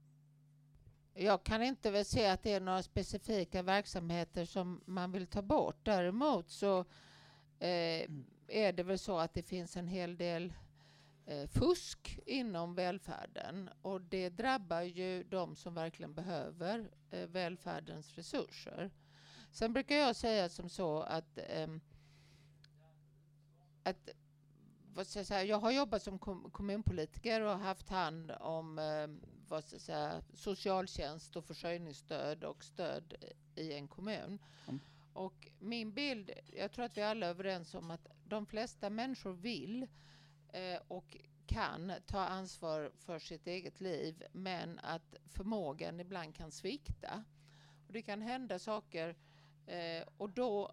Jag 1.14 1.44
kan 1.44 1.62
inte 1.62 1.90
väl 1.90 2.04
se 2.04 2.26
att 2.26 2.42
det 2.42 2.52
är 2.52 2.60
några 2.60 2.82
specifika 2.82 3.62
verksamheter 3.62 4.44
som 4.44 4.80
man 4.86 5.12
vill 5.12 5.26
ta 5.26 5.42
bort. 5.42 5.76
Däremot 5.82 6.50
så 6.50 6.80
eh, 7.58 8.10
är 8.48 8.72
det 8.72 8.82
väl 8.82 8.98
så 8.98 9.18
att 9.18 9.34
det 9.34 9.42
finns 9.42 9.76
en 9.76 9.88
hel 9.88 10.16
del 10.16 10.52
eh, 11.26 11.46
fusk 11.48 12.18
inom 12.26 12.74
välfärden 12.74 13.70
och 13.82 14.00
det 14.00 14.28
drabbar 14.28 14.82
ju 14.82 15.24
de 15.24 15.56
som 15.56 15.74
verkligen 15.74 16.14
behöver 16.14 16.90
eh, 17.10 17.26
välfärdens 17.26 18.14
resurser. 18.14 18.90
Sen 19.56 19.72
brukar 19.72 19.96
jag 19.96 20.16
säga 20.16 20.48
som 20.48 20.68
så 20.68 21.00
att, 21.00 21.38
ehm, 21.48 21.80
att 23.82 24.08
vad 24.94 25.06
ska 25.06 25.18
jag, 25.18 25.26
säga, 25.26 25.44
jag 25.44 25.58
har 25.58 25.70
jobbat 25.70 26.02
som 26.02 26.18
kom, 26.18 26.50
kommunpolitiker 26.50 27.40
och 27.40 27.58
haft 27.58 27.88
hand 27.88 28.30
om 28.30 28.78
ehm, 28.78 29.20
vad 29.48 29.64
ska 29.64 29.74
jag 29.74 29.82
säga, 29.82 30.22
socialtjänst 30.34 31.36
och 31.36 31.44
försörjningsstöd 31.44 32.44
och 32.44 32.64
stöd 32.64 33.14
i 33.54 33.72
en 33.72 33.88
kommun. 33.88 34.38
Mm. 34.68 34.80
Och 35.12 35.48
min 35.58 35.92
bild, 35.92 36.30
jag 36.56 36.72
tror 36.72 36.84
att 36.84 36.96
vi 36.96 37.02
alla 37.02 37.26
är 37.26 37.30
överens 37.30 37.74
om 37.74 37.90
att 37.90 38.06
de 38.24 38.46
flesta 38.46 38.90
människor 38.90 39.32
vill 39.32 39.86
eh, 40.52 40.80
och 40.88 41.16
kan 41.46 41.92
ta 42.06 42.20
ansvar 42.20 42.92
för 42.96 43.18
sitt 43.18 43.46
eget 43.46 43.80
liv 43.80 44.24
men 44.32 44.78
att 44.78 45.14
förmågan 45.26 46.00
ibland 46.00 46.34
kan 46.34 46.50
svikta. 46.50 47.24
Och 47.86 47.92
det 47.92 48.02
kan 48.02 48.22
hända 48.22 48.58
saker 48.58 49.16
eh, 49.66 50.04
och 50.16 50.30
då 50.30 50.72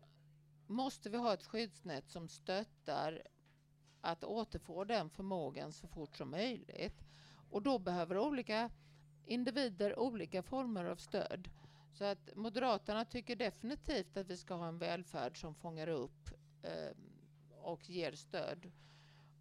måste 0.67 1.09
vi 1.09 1.17
ha 1.17 1.33
ett 1.33 1.43
skyddsnät 1.43 2.09
som 2.09 2.27
stöttar 2.29 3.21
att 4.01 4.23
återfå 4.23 4.83
den 4.83 5.09
förmågan 5.09 5.71
så 5.71 5.87
fort 5.87 6.17
som 6.17 6.31
möjligt. 6.31 7.03
Och 7.49 7.61
då 7.61 7.79
behöver 7.79 8.17
olika 8.17 8.69
individer 9.25 9.99
olika 9.99 10.43
former 10.43 10.85
av 10.85 10.95
stöd. 10.95 11.49
Så 11.93 12.03
att 12.03 12.35
Moderaterna 12.35 13.05
tycker 13.05 13.35
definitivt 13.35 14.17
att 14.17 14.29
vi 14.29 14.37
ska 14.37 14.53
ha 14.53 14.67
en 14.67 14.77
välfärd 14.77 15.41
som 15.41 15.55
fångar 15.55 15.87
upp 15.87 16.29
eh, 16.61 16.97
och 17.61 17.89
ger 17.89 18.11
stöd. 18.11 18.71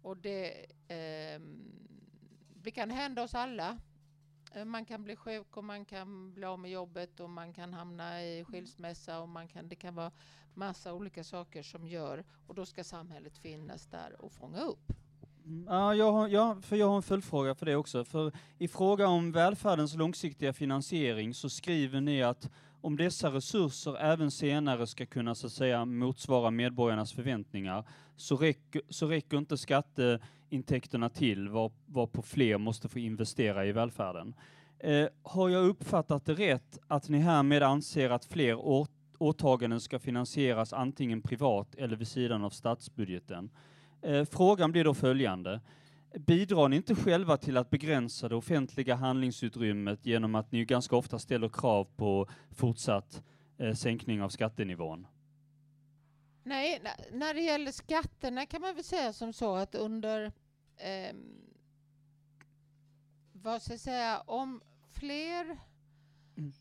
Och 0.01 0.17
det, 0.17 0.65
eh, 0.87 1.41
det 2.55 2.71
kan 2.71 2.89
hända 2.89 3.23
oss 3.23 3.35
alla. 3.35 3.77
Eh, 4.53 4.65
Man 4.65 4.85
kan 4.85 5.03
bli 5.03 5.15
sjuk 5.15 5.57
och 5.57 5.63
man 5.63 5.85
kan 5.85 6.33
bli 6.33 6.45
av 6.45 6.59
med 6.59 6.71
jobbet 6.71 7.19
och 7.19 7.29
man 7.29 7.53
kan 7.53 7.73
hamna 7.73 8.23
i 8.23 8.43
skilsmässa 8.43 9.19
och 9.19 9.29
man 9.29 9.47
kan, 9.47 9.67
det 9.67 9.75
kan 9.75 9.95
vara 9.95 10.11
massa 10.53 10.93
olika 10.93 11.23
saker 11.23 11.63
som 11.63 11.87
gör 11.87 12.23
och 12.47 12.55
då 12.55 12.65
ska 12.65 12.83
samhället 12.83 13.37
finnas 13.37 13.87
där 13.87 14.15
och 14.21 14.31
fånga 14.31 14.61
upp. 14.61 14.91
Mm, 15.45 15.65
Ja, 15.69 15.95
jag 15.95 16.11
har, 16.11 16.27
ja, 16.27 16.57
för 16.61 16.75
jag 16.75 16.87
har 16.87 16.95
en 16.95 17.01
följdfråga 17.03 17.55
för 17.55 17.65
det 17.65 17.75
också. 17.75 18.03
För 18.05 18.31
i 18.57 18.67
fråga 18.67 19.07
om 19.07 19.31
välfärdens 19.31 19.95
långsiktiga 19.95 20.53
finansiering 20.53 21.33
så 21.33 21.49
skriver 21.49 22.01
ni 22.01 22.23
att 22.23 22.49
om 22.83 22.97
dessa 22.97 23.31
resurser 23.31 23.97
även 23.97 24.31
senare 24.31 24.87
ska 24.87 25.05
kunna 25.05 25.35
så 25.35 25.47
att 25.47 25.53
säga 25.53 25.85
motsvara 25.85 26.51
medborgarnas 26.51 27.13
förväntningar 27.13 27.83
så 28.15 28.35
räcker, 28.35 28.81
så 28.89 29.07
räcker 29.07 29.37
inte 29.37 29.57
skatteintäkterna 29.57 31.09
till 31.09 31.49
var, 31.49 31.71
varpå 31.85 32.21
fler 32.21 32.57
måste 32.57 32.87
få 32.87 32.99
investera 32.99 33.65
i 33.65 33.71
välfärden. 33.71 34.35
Eh, 34.79 35.07
har 35.23 35.49
jag 35.49 35.65
uppfattat 35.65 36.25
det 36.25 36.33
rätt 36.33 36.79
att 36.87 37.09
ni 37.09 37.17
härmed 37.17 37.63
anser 37.63 38.09
att 38.09 38.25
fler 38.25 38.55
å, 38.55 38.87
åtaganden 39.17 39.79
ska 39.79 39.99
finansieras 39.99 40.73
antingen 40.73 41.21
privat 41.21 41.75
eller 41.75 41.95
vid 41.95 42.07
sidan 42.07 42.43
av 42.43 42.49
statsbudgeten? 42.49 43.49
Eh, 44.01 44.25
frågan 44.25 44.71
blir 44.71 44.83
då 44.83 44.93
följande. 44.93 45.59
Bidrar 46.19 46.69
ni 46.69 46.75
inte 46.75 46.95
själva 46.95 47.37
till 47.37 47.57
att 47.57 47.69
begränsa 47.69 48.29
det 48.29 48.35
offentliga 48.35 48.95
handlingsutrymmet 48.95 50.05
genom 50.05 50.35
att 50.35 50.51
ni 50.51 50.65
ganska 50.65 50.95
ofta 50.95 51.19
ställer 51.19 51.49
krav 51.49 51.87
på 51.95 52.29
fortsatt 52.51 53.23
eh, 53.57 53.73
sänkning 53.73 54.21
av 54.21 54.29
skattenivån? 54.29 55.07
Nej, 56.43 56.81
när 57.11 57.33
det 57.33 57.41
gäller 57.41 57.71
skatterna 57.71 58.45
kan 58.45 58.61
man 58.61 58.75
väl 58.75 58.83
säga 58.83 59.13
som 59.13 59.33
så 59.33 59.55
att 59.55 59.75
under 59.75 60.31
ehm, 60.77 61.43
vad 63.33 63.61
ska 63.61 63.73
jag 63.73 63.79
säga, 63.79 64.19
om 64.19 64.61
fler 64.91 65.57
Mm. 66.37 66.53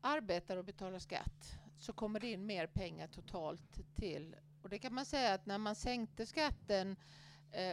arbetar 0.00 0.56
och 0.56 0.64
betalar 0.64 0.98
skatt 0.98 1.58
så 1.78 1.92
kommer 1.92 2.20
det 2.20 2.32
in 2.32 2.46
mer 2.46 2.66
pengar 2.66 3.06
totalt 3.08 3.80
till 3.94 4.36
och 4.62 4.68
det 4.68 4.78
kan 4.78 4.94
man 4.94 5.06
säga 5.06 5.34
att 5.34 5.46
när 5.46 5.58
man 5.58 5.74
sänkte 5.74 6.26
skatten 6.26 6.90
eh, 6.90 6.96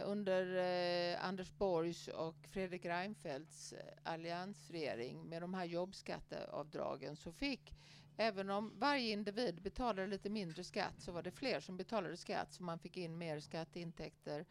under 0.04 0.56
eh, 0.56 1.24
Anders 1.24 1.52
Borgs 1.58 2.08
och 2.08 2.36
Fredrik 2.50 2.84
Reinfeldts 2.84 3.72
eh, 3.72 3.78
alliansregering 4.12 5.28
med 5.28 5.42
de 5.42 5.54
här 5.54 5.64
jobbskatteavdragen 5.64 7.16
så 7.16 7.32
fick 7.32 7.74
Även 8.16 8.50
om 8.50 8.72
varje 8.78 9.12
individ 9.12 9.62
betalade 9.62 10.06
lite 10.06 10.30
mindre 10.30 10.64
skatt 10.64 10.94
så 10.98 11.12
var 11.12 11.22
det 11.22 11.30
fler 11.30 11.60
som 11.60 11.76
betalade 11.76 12.16
skatt 12.16 12.52
så 12.52 12.62
man 12.62 12.78
fick 12.78 12.96
in 12.96 13.18
mer 13.18 13.40
skatteintäkter 13.40 14.44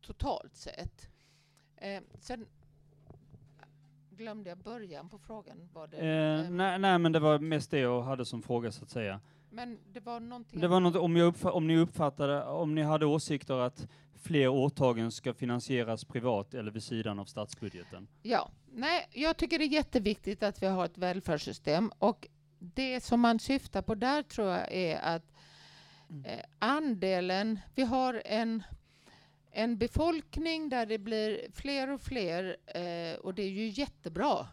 totalt 0.00 0.56
sett. 0.56 1.08
Eh, 1.76 2.02
sen 2.20 2.46
glömde 4.10 4.48
jag 4.50 4.58
början 4.58 5.08
på 5.08 5.18
frågan. 5.18 5.68
Var 5.72 5.86
det, 5.86 5.96
Eh, 5.96 6.40
eh, 6.44 6.50
nej, 6.50 6.78
nej, 6.78 6.98
men 6.98 7.12
det 7.12 7.18
var 7.20 7.38
mest 7.38 7.70
det 7.70 7.78
jag 7.78 8.02
hade 8.02 8.24
som 8.24 8.42
fråga 8.42 8.72
så 8.72 8.84
att 8.84 8.90
säga. 8.90 9.20
Men 9.50 9.78
det 9.92 10.00
var 10.00 10.20
någonting... 10.20 10.60
Det 10.60 10.68
var 10.68 10.80
något, 10.80 10.96
om, 10.96 11.16
jag 11.16 11.26
uppfa- 11.34 11.50
om 11.50 11.66
ni 11.66 11.78
uppfattade, 11.78 12.44
om 12.44 12.74
ni 12.74 12.82
hade 12.82 13.06
åsikter 13.06 13.54
att 13.54 13.88
fler 14.22 14.48
åtaganden 14.48 15.12
ska 15.12 15.34
finansieras 15.34 16.04
privat 16.04 16.54
eller 16.54 16.70
vid 16.70 16.82
sidan 16.82 17.18
av 17.18 17.24
statsbudgeten. 17.24 18.08
Ja, 18.22 18.50
nej, 18.72 19.08
jag 19.12 19.36
tycker 19.36 19.58
det 19.58 19.64
är 19.64 19.68
jätteviktigt 19.68 20.42
att 20.42 20.62
vi 20.62 20.66
har 20.66 20.84
ett 20.84 20.98
välfärdssystem 20.98 21.92
och 21.98 22.28
det 22.58 23.00
som 23.00 23.20
man 23.20 23.38
syftar 23.38 23.82
på 23.82 23.94
där 23.94 24.22
tror 24.22 24.48
jag 24.48 24.72
är 24.72 24.98
att 24.98 25.32
eh, 26.24 26.44
andelen, 26.58 27.60
vi 27.74 27.82
har 27.82 28.22
en, 28.24 28.62
en 29.50 29.78
befolkning 29.78 30.68
där 30.68 30.86
det 30.86 30.98
blir 30.98 31.46
fler 31.52 31.90
och 31.90 32.00
fler 32.00 32.56
eh, 32.66 33.18
och 33.18 33.34
det 33.34 33.42
är 33.42 33.50
ju 33.50 33.68
jättebra 33.68 34.46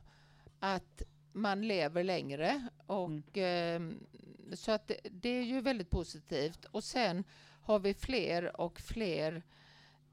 att 0.60 1.02
man 1.32 1.68
lever 1.68 2.04
längre 2.04 2.68
och 2.88 3.38
eh, 3.38 3.82
så 4.54 4.72
att 4.72 4.88
det, 4.88 5.00
det 5.04 5.30
är 5.30 5.44
ju 5.44 5.62
väldigt 5.62 5.90
positivt. 5.90 6.66
Och 6.66 6.84
sen 6.84 7.24
har 7.66 7.80
vi 7.80 7.94
fler 7.94 8.62
och 8.62 8.80
fler 8.80 9.44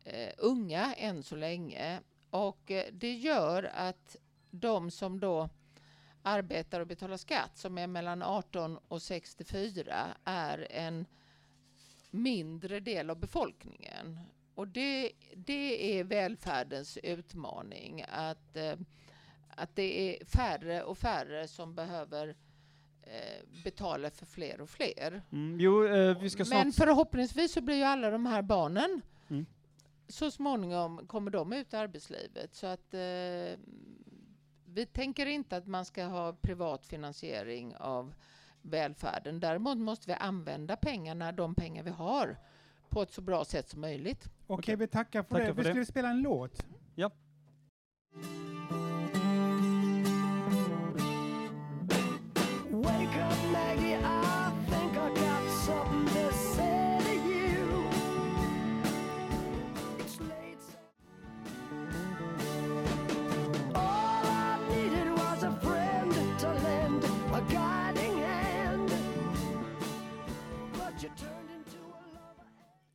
eh, 0.04 0.32
unga 0.38 0.94
än 0.94 1.22
så 1.22 1.36
länge. 1.36 2.00
Och 2.30 2.70
eh, 2.70 2.84
det 2.92 3.12
gör 3.12 3.70
att 3.74 4.16
de 4.50 4.90
som 4.90 5.20
då 5.20 5.48
arbetar 6.22 6.80
och 6.80 6.86
betalar 6.86 7.16
skatt, 7.16 7.58
som 7.58 7.78
är 7.78 7.86
mellan 7.86 8.22
18 8.22 8.78
och 8.88 9.02
64, 9.02 10.06
är 10.24 10.66
en 10.70 11.06
mindre 12.10 12.80
del 12.80 13.10
av 13.10 13.18
befolkningen. 13.18 14.18
Och 14.54 14.68
det, 14.68 15.12
det 15.34 15.98
är 15.98 16.04
välfärdens 16.04 16.96
utmaning, 17.02 18.04
att, 18.08 18.56
eh, 18.56 18.76
att 19.48 19.76
det 19.76 20.00
är 20.00 20.24
färre 20.24 20.82
och 20.82 20.98
färre 20.98 21.48
som 21.48 21.74
behöver 21.74 22.28
eh, 22.28 22.34
betala 23.64 24.10
för 24.10 24.26
fler 24.26 24.60
och 24.60 24.70
fler. 24.70 25.22
Mm, 25.32 25.60
jo, 25.60 25.86
eh, 25.86 26.18
vi 26.18 26.30
ska 26.30 26.44
snart... 26.44 26.64
Men 26.64 26.72
förhoppningsvis 26.72 27.52
så 27.52 27.60
blir 27.60 27.76
ju 27.76 27.82
alla 27.82 28.10
de 28.10 28.26
här 28.26 28.42
barnen 28.42 29.00
Mm. 29.28 29.46
så 30.08 30.30
småningom 30.30 31.06
kommer 31.06 31.30
de 31.30 31.52
ut 31.52 31.72
i 31.72 31.76
arbetslivet. 31.76 32.54
Så 32.54 32.66
att 32.66 32.94
eh, 32.94 33.58
vi 34.64 34.86
tänker 34.92 35.26
inte 35.26 35.56
att 35.56 35.66
man 35.66 35.84
ska 35.84 36.04
ha 36.04 36.32
privat 36.32 36.86
finansiering 36.86 37.76
av 37.76 38.14
välfärden. 38.62 39.40
Däremot 39.40 39.78
måste 39.78 40.08
vi 40.08 40.14
använda 40.14 40.76
pengarna, 40.76 41.32
de 41.32 41.54
pengar 41.54 41.82
vi 41.82 41.90
har, 41.90 42.36
på 42.88 43.02
ett 43.02 43.12
så 43.12 43.20
bra 43.20 43.44
sätt 43.44 43.68
som 43.68 43.80
möjligt. 43.80 44.28
Okej, 44.46 44.76
vi 44.76 44.86
tackar 44.86 45.22
för 45.22 45.28
Tackar 45.30 45.46
det. 45.46 45.54
för 45.54 45.62
vi 45.62 45.62
det. 45.62 45.68
skulle 45.70 45.86
spela 45.86 46.08
en 46.10 46.22
låt. 46.22 46.66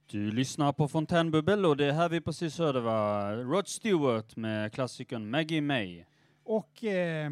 Du 0.09 0.31
lyssnar 0.31 0.73
på 0.73 0.87
Fontänbubbel 0.87 1.65
och 1.65 1.77
det 1.77 1.91
här 1.91 2.09
vi 2.09 2.21
precis 2.21 2.57
hörde 2.59 2.79
var 2.79 3.35
Rod 3.35 3.67
Stewart 3.67 4.35
med 4.35 4.73
klassikern 4.73 5.29
Maggie 5.29 5.61
May. 5.61 6.03
Och 6.43 6.83
eh, 6.83 7.31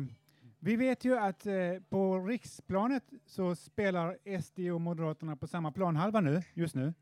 vi 0.60 0.76
vet 0.76 1.06
ju 1.06 1.18
att 1.18 1.46
eh, 1.46 1.54
på 1.90 2.20
riksplanet 2.20 3.04
så 3.26 3.56
spelar 3.56 4.18
SD 4.42 4.60
och 4.60 4.82
Moderaterna 4.82 5.36
på 5.36 5.48
samma 5.48 5.72
planhalva 5.72 6.22
nu, 6.22 6.44
just 6.54 6.76
nu. 6.76 6.94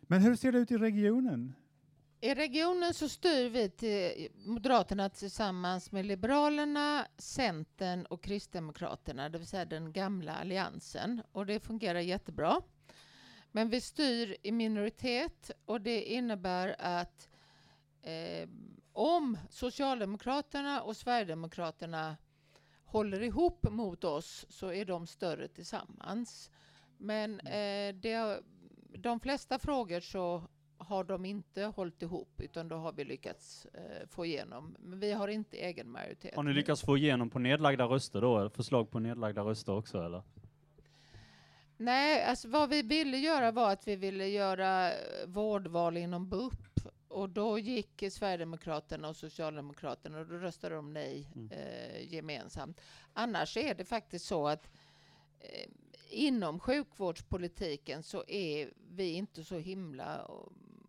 Men 0.00 0.22
hur 0.22 0.36
ser 0.36 0.52
det 0.52 0.58
ut 0.58 0.70
i 0.70 0.76
regionen? 0.76 1.54
I 2.20 2.34
regionen 2.34 2.94
så 2.94 3.08
styr 3.08 3.48
vi 3.48 3.70
till 3.70 4.28
Moderaterna 4.46 5.08
tillsammans 5.08 5.92
med 5.92 6.06
Liberalerna, 6.06 7.06
Centern 7.18 8.06
och 8.06 8.22
Kristdemokraterna, 8.22 9.28
det 9.28 9.38
vill 9.38 9.46
säga 9.46 9.64
den 9.64 9.92
gamla 9.92 10.34
alliansen. 10.34 11.22
Och 11.32 11.46
det 11.46 11.60
fungerar 11.60 12.00
jättebra. 12.00 12.62
Men 13.52 13.68
vi 13.68 13.80
styr 13.80 14.36
i 14.42 14.52
minoritet 14.52 15.50
och 15.64 15.80
det 15.80 16.02
innebär 16.02 16.76
att 16.78 17.28
eh, 18.02 18.48
om 18.92 19.38
Socialdemokraterna 19.50 20.82
och 20.82 20.96
Sverigedemokraterna 20.96 22.16
håller 22.84 23.22
ihop 23.22 23.70
mot 23.70 24.04
oss 24.04 24.46
så 24.48 24.72
är 24.72 24.84
de 24.84 25.06
större 25.06 25.48
tillsammans. 25.48 26.50
Men 26.96 27.40
eh, 27.40 27.94
det, 27.94 28.40
de 28.98 29.20
flesta 29.20 29.58
frågor 29.58 30.00
så 30.00 30.42
har 30.78 31.04
de 31.04 31.24
inte 31.24 31.64
hållit 31.64 32.02
ihop 32.02 32.40
utan 32.40 32.68
då 32.68 32.76
har 32.76 32.92
vi 32.92 33.04
lyckats 33.04 33.66
eh, 33.66 34.08
få 34.08 34.26
igenom. 34.26 34.76
Men 34.78 35.00
vi 35.00 35.12
har 35.12 35.28
inte 35.28 35.56
egen 35.56 35.90
majoritet. 35.90 36.36
Har 36.36 36.42
ni 36.42 36.52
lyckats 36.52 36.82
få 36.82 36.96
igenom 36.96 37.30
på 37.30 37.38
nedlagda 37.38 37.84
röster 37.84 38.20
då? 38.20 38.50
Förslag 38.50 38.90
på 38.90 38.98
nedlagda 38.98 39.42
röster 39.42 39.72
också 39.72 40.02
eller? 40.02 40.22
Nej, 41.80 42.24
alltså 42.24 42.48
vad 42.48 42.68
vi 42.68 42.82
ville 42.82 43.16
göra 43.18 43.50
var 43.52 43.72
att 43.72 43.88
vi 43.88 43.96
ville 43.96 44.26
göra 44.28 44.92
eh, 44.92 45.26
vårdval 45.26 45.96
inom 45.96 46.28
BUP 46.28 46.54
och 47.08 47.28
då 47.28 47.58
gick 47.58 48.04
Sverigedemokraterna 48.12 49.08
och 49.08 49.16
Socialdemokraterna 49.16 50.18
och 50.18 50.26
då 50.26 50.34
röstade 50.34 50.74
de 50.74 50.92
nej 50.92 51.28
Mm. 51.36 51.50
eh, 51.50 52.14
gemensamt. 52.14 52.80
Annars 53.12 53.56
är 53.56 53.74
det 53.74 53.84
faktiskt 53.84 54.24
så 54.26 54.48
att 54.48 54.70
eh, 55.40 55.68
inom 56.10 56.60
sjukvårdspolitiken 56.60 58.02
så 58.02 58.24
är 58.28 58.70
vi 58.90 59.12
inte 59.12 59.44
så 59.44 59.58
himla 59.58 60.30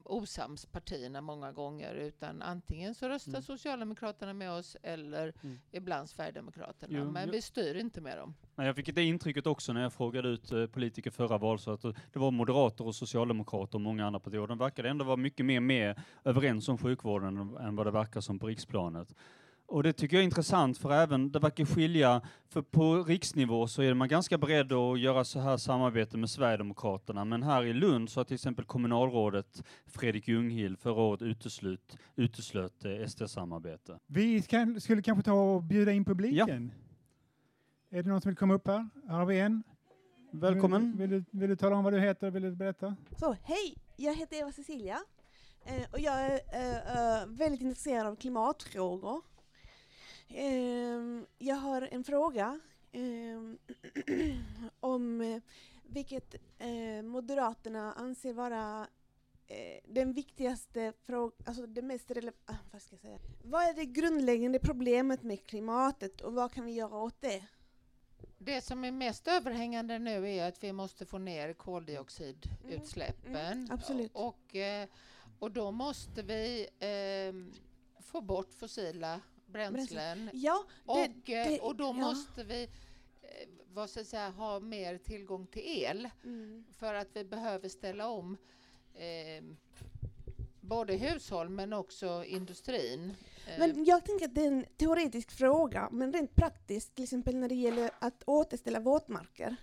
osams 0.09 0.65
partierna 0.65 1.21
många 1.21 1.51
gånger 1.51 1.93
utan 1.93 2.41
antingen 2.41 2.95
så 2.95 3.09
röstar 3.09 3.31
Mm. 3.31 3.41
Socialdemokraterna 3.41 4.33
med 4.33 4.51
oss 4.51 4.77
eller 4.83 5.33
Mm. 5.43 5.59
ibland 5.71 6.09
Sverigedemokraterna. 6.09 6.99
Jo, 6.99 7.11
Men 7.11 7.25
jo. 7.25 7.31
vi 7.31 7.41
styr 7.41 7.75
inte 7.75 8.01
med 8.01 8.17
dem. 8.17 8.33
Nej, 8.55 8.67
jag 8.67 8.75
fick 8.75 8.95
det 8.95 9.03
intrycket 9.03 9.47
också 9.47 9.73
när 9.73 9.81
jag 9.81 9.93
frågade 9.93 10.29
ut 10.29 10.51
eh, 10.51 10.65
politiker 10.65 11.11
förra 11.11 11.37
val, 11.37 11.59
så 11.59 11.71
att 11.71 11.83
eh, 11.83 11.91
det 12.13 12.19
var 12.19 12.31
moderater 12.31 12.85
och 12.87 12.95
socialdemokrater 12.95 13.75
och 13.75 13.81
många 13.81 14.05
andra 14.07 14.19
partier. 14.19 14.47
De 14.47 14.57
verkade 14.57 14.89
ändå 14.89 15.05
vara 15.05 15.17
mycket 15.17 15.45
mer 15.45 15.59
med 15.59 16.01
överens 16.23 16.69
om 16.69 16.77
sjukvården 16.77 17.37
än 17.57 17.75
vad 17.75 17.87
det 17.87 17.91
verkar 17.91 18.21
som 18.21 18.39
på 18.39 18.47
riksplanet. 18.47 19.13
Och 19.69 19.83
det 19.83 19.93
tycker 19.93 20.17
jag 20.17 20.21
är 20.21 20.25
intressant, 20.25 20.77
för 20.77 20.93
även 20.93 21.31
det 21.31 21.39
verkar 21.39 21.65
skilja, 21.65 22.21
för 22.47 22.61
på 22.61 23.03
riksnivå 23.03 23.67
så 23.67 23.81
är 23.81 23.93
man 23.93 24.07
ganska 24.07 24.37
beredd 24.37 24.71
att 24.71 24.99
göra 24.99 25.23
så 25.23 25.39
här 25.39 25.57
samarbete 25.57 26.17
med 26.17 26.29
Sverigedemokraterna, 26.29 27.25
men 27.25 27.43
här 27.43 27.65
i 27.65 27.73
Lund 27.73 28.09
så 28.09 28.19
har 28.19 28.25
till 28.25 28.35
exempel 28.35 28.65
kommunalrådet 28.65 29.63
Fredrik 29.85 30.27
Ljunghill 30.27 30.77
förra 30.77 31.01
året 31.01 31.21
uteslut, 31.21 31.97
uteslöt 32.15 32.85
eh, 32.85 33.07
SD-samarbete. 33.07 33.99
Vi 34.07 34.41
kan, 34.41 34.81
skulle 34.81 35.01
kanske 35.01 35.23
ta 35.23 35.33
och 35.33 35.63
bjuda 35.63 35.91
in 35.91 36.05
publiken. 36.05 36.71
Är 37.89 38.03
det 38.03 38.09
någon 38.09 38.21
som 38.21 38.29
vill 38.29 38.37
komma 38.37 38.53
upp 38.53 38.67
här? 38.67 38.89
Här 39.07 39.17
har 39.17 39.25
vi 39.25 39.39
en. 39.39 39.63
Välkommen! 40.31 40.97
Vill, 40.97 41.09
vill, 41.09 41.23
du, 41.31 41.39
vill 41.39 41.49
du 41.49 41.55
tala 41.55 41.75
om 41.75 41.83
vad 41.83 41.93
du 41.93 41.99
heter? 41.99 42.31
Vill 42.31 42.43
du 42.43 42.55
berätta? 42.55 42.95
Så, 43.19 43.35
hej! 43.43 43.75
Jag 43.97 44.15
heter 44.15 44.35
Eva 44.35 44.51
Cecilia 44.51 44.97
eh, 45.65 45.83
och 45.91 45.99
jag 45.99 46.25
är 46.25 46.33
eh, 46.33 47.27
väldigt 47.27 47.61
intresserad 47.61 48.07
av 48.07 48.15
klimatfrågor. 48.15 49.21
Ehm, 50.29 51.25
jag 51.37 51.55
har 51.55 51.81
en 51.91 52.03
fråga 52.03 52.59
ehm, 52.91 53.57
om 54.79 55.21
eh, 55.21 55.41
vilket 55.83 56.35
eh, 56.59 57.03
Moderaterna 57.03 57.93
anser 57.93 58.33
vara 58.33 58.87
eh, 59.47 59.79
den 59.87 60.13
viktigaste 60.13 60.93
frågan, 61.05 61.31
alltså 61.45 61.65
det 61.65 61.81
mest 61.81 62.11
relevanta, 62.11 62.57
vad 62.71 62.81
ska 62.81 62.93
jag 62.93 63.01
säga? 63.01 63.19
Vad 63.43 63.63
är 63.63 63.73
det 63.73 63.85
grundläggande 63.85 64.59
problemet 64.59 65.23
med 65.23 65.45
klimatet 65.45 66.21
och 66.21 66.33
vad 66.33 66.51
kan 66.51 66.65
vi 66.65 66.71
göra 66.71 66.97
åt 66.97 67.21
det? 67.21 67.43
Det 68.37 68.61
som 68.61 68.83
är 68.83 68.91
mest 68.91 69.27
överhängande 69.27 69.99
nu 69.99 70.29
är 70.29 70.47
att 70.47 70.63
vi 70.63 70.73
måste 70.73 71.05
få 71.05 71.17
ner 71.17 71.53
koldioxidutsläppen. 71.53 73.35
Mm, 73.35 73.67
absolut. 73.71 74.11
Och, 74.13 74.55
eh, 74.55 74.87
och 75.39 75.51
då 75.51 75.71
måste 75.71 76.23
vi 76.23 76.67
ehm, 76.79 77.53
få 77.99 78.21
bort 78.21 78.53
fossila 78.53 79.21
bränslen. 79.49 80.29
Ja, 80.33 80.63
det, 80.85 80.91
Och, 80.91 81.29
eh, 81.29 81.47
det- 81.49 81.59
och 81.59 81.75
då 81.75 81.85
ja. 81.85 81.93
måste 81.93 82.43
vi 82.43 82.63
eh, 83.21 83.49
vad 83.73 83.89
ska 83.89 84.03
säga, 84.03 84.29
ha 84.29 84.59
mer 84.59 84.97
tillgång 84.97 85.47
till 85.47 85.61
el 85.65 86.09
mm. 86.23 86.65
för 86.77 86.93
att 86.93 87.07
vi 87.13 87.23
behöver 87.23 87.69
ställa 87.69 88.07
om 88.07 88.37
ehm, 88.95 89.57
både 90.61 90.93
hushåll 90.93 91.49
men 91.49 91.73
också 91.73 92.23
industrin. 92.25 93.13
Eh, 93.47 93.59
Men 93.59 93.85
jag 93.85 94.05
tänker 94.05 94.25
att 94.25 94.35
det 94.35 94.41
är 94.43 94.47
en 94.47 94.65
teoretisk 94.77 95.31
fråga, 95.31 95.89
men 95.91 96.13
rent 96.13 96.35
praktiskt, 96.35 96.95
till 96.95 97.03
exempel 97.03 97.35
när 97.35 97.49
det 97.49 97.55
gäller 97.55 97.91
att 97.99 98.23
återställa 98.25 98.79
våtmarker. 98.79 99.55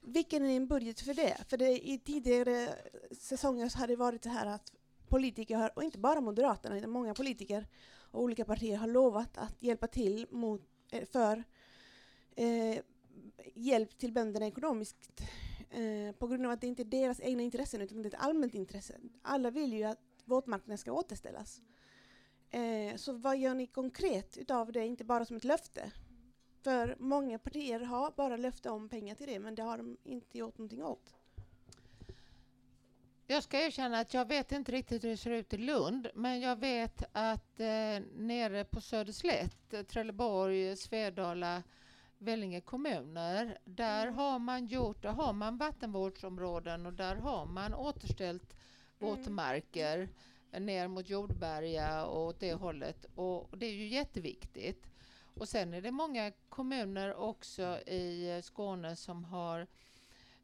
Vilken 0.00 0.44
är 0.46 0.56
en 0.56 0.66
budget 0.68 1.00
för 1.00 1.14
det? 1.14 1.36
För 1.48 1.56
det, 1.56 1.88
i 1.88 1.98
tidigare 1.98 2.74
säsonger 3.18 3.68
så 3.68 3.78
har 3.78 3.86
det 3.86 3.96
varit 3.96 4.22
så 4.22 4.28
här 4.28 4.46
att 4.46 4.72
politiker, 5.08 5.70
och 5.76 5.84
inte 5.84 5.98
bara 5.98 6.20
Moderaterna, 6.20 6.78
utan 6.78 6.90
många 6.90 7.14
politiker 7.14 7.66
och 8.10 8.22
olika 8.22 8.44
partier 8.44 8.76
har 8.76 8.86
lovat 8.86 9.38
att 9.38 9.62
hjälpa 9.62 9.86
till 9.86 10.26
mot, 10.30 10.62
eh, 10.92 11.04
för 11.04 11.44
eh, 12.36 12.82
hjälp 13.54 13.98
till 13.98 14.12
bönderna 14.12 14.46
ekonomiskt 14.46 15.22
eh, 15.70 16.14
på 16.18 16.26
grund 16.26 16.46
av 16.46 16.52
att 16.52 16.60
det 16.60 16.66
inte 16.66 16.82
är 16.82 16.84
deras 16.84 17.20
egna 17.20 17.42
intressen 17.42 17.80
utan 17.80 18.02
det 18.02 18.08
är 18.08 18.14
ett 18.14 18.24
allmänt 18.24 18.54
intresse. 18.54 18.94
Alla 19.22 19.50
vill 19.50 19.72
ju 19.72 19.84
att 19.84 20.00
våtmarkerna 20.24 20.76
ska 20.76 20.92
återställas. 20.92 21.62
Eh, 22.50 22.96
så 22.96 23.12
vad 23.12 23.38
gör 23.38 23.54
ni 23.54 23.66
konkret 23.66 24.36
utav 24.36 24.72
det, 24.72 24.86
inte 24.86 25.04
bara 25.04 25.24
som 25.24 25.36
ett 25.36 25.44
löfte? 25.44 25.92
För 26.62 26.96
många 26.98 27.38
partier 27.38 27.80
har 27.80 28.10
bara 28.16 28.36
löfte 28.36 28.70
om 28.70 28.88
pengar 28.88 29.14
till 29.14 29.26
det, 29.26 29.38
men 29.38 29.54
det 29.54 29.62
har 29.62 29.78
de 29.78 29.96
inte 30.04 30.38
gjort 30.38 30.58
någonting 30.58 30.84
åt. 30.84 31.14
Jag 33.30 33.42
ska 33.42 33.60
erkänna 33.60 33.98
att 33.98 34.14
jag 34.14 34.28
vet 34.28 34.52
inte 34.52 34.72
riktigt 34.72 35.04
hur 35.04 35.08
det 35.10 35.16
ser 35.16 35.30
ut 35.30 35.54
i 35.54 35.56
Lund, 35.56 36.08
men 36.14 36.40
jag 36.40 36.56
vet 36.56 37.02
att 37.12 37.60
eh, 37.60 38.00
nere 38.16 38.64
på 38.64 38.80
Söderslätt, 38.80 39.74
eh, 39.74 39.82
Trelleborg, 39.82 40.76
Svedala, 40.76 41.62
Vellinge 42.18 42.60
kommuner, 42.60 43.58
där 43.64 44.02
Mm. 44.02 44.14
har 44.18 44.38
man 44.38 44.66
gjort, 44.66 45.02
där 45.02 45.12
har 45.12 45.32
man 45.32 45.56
vattenvårdsområden 45.58 46.86
och 46.86 46.92
där 46.92 47.16
har 47.16 47.46
man 47.46 47.74
återställt 47.74 48.52
Mm. 48.52 49.10
våtmarker 49.14 50.08
ner 50.58 50.88
mot 50.88 51.08
Jordberga 51.08 52.04
och 52.04 52.26
åt 52.26 52.40
det 52.40 52.54
hållet. 52.54 53.06
Och 53.14 53.58
det 53.58 53.66
är 53.66 53.72
ju 53.74 53.86
jätteviktigt. 53.88 54.86
Och 55.34 55.48
sen 55.48 55.74
är 55.74 55.82
det 55.82 55.90
många 55.90 56.32
kommuner 56.48 57.14
också 57.14 57.78
i 57.86 58.30
eh, 58.36 58.42
Skåne 58.42 58.96
som 58.96 59.24
har 59.24 59.66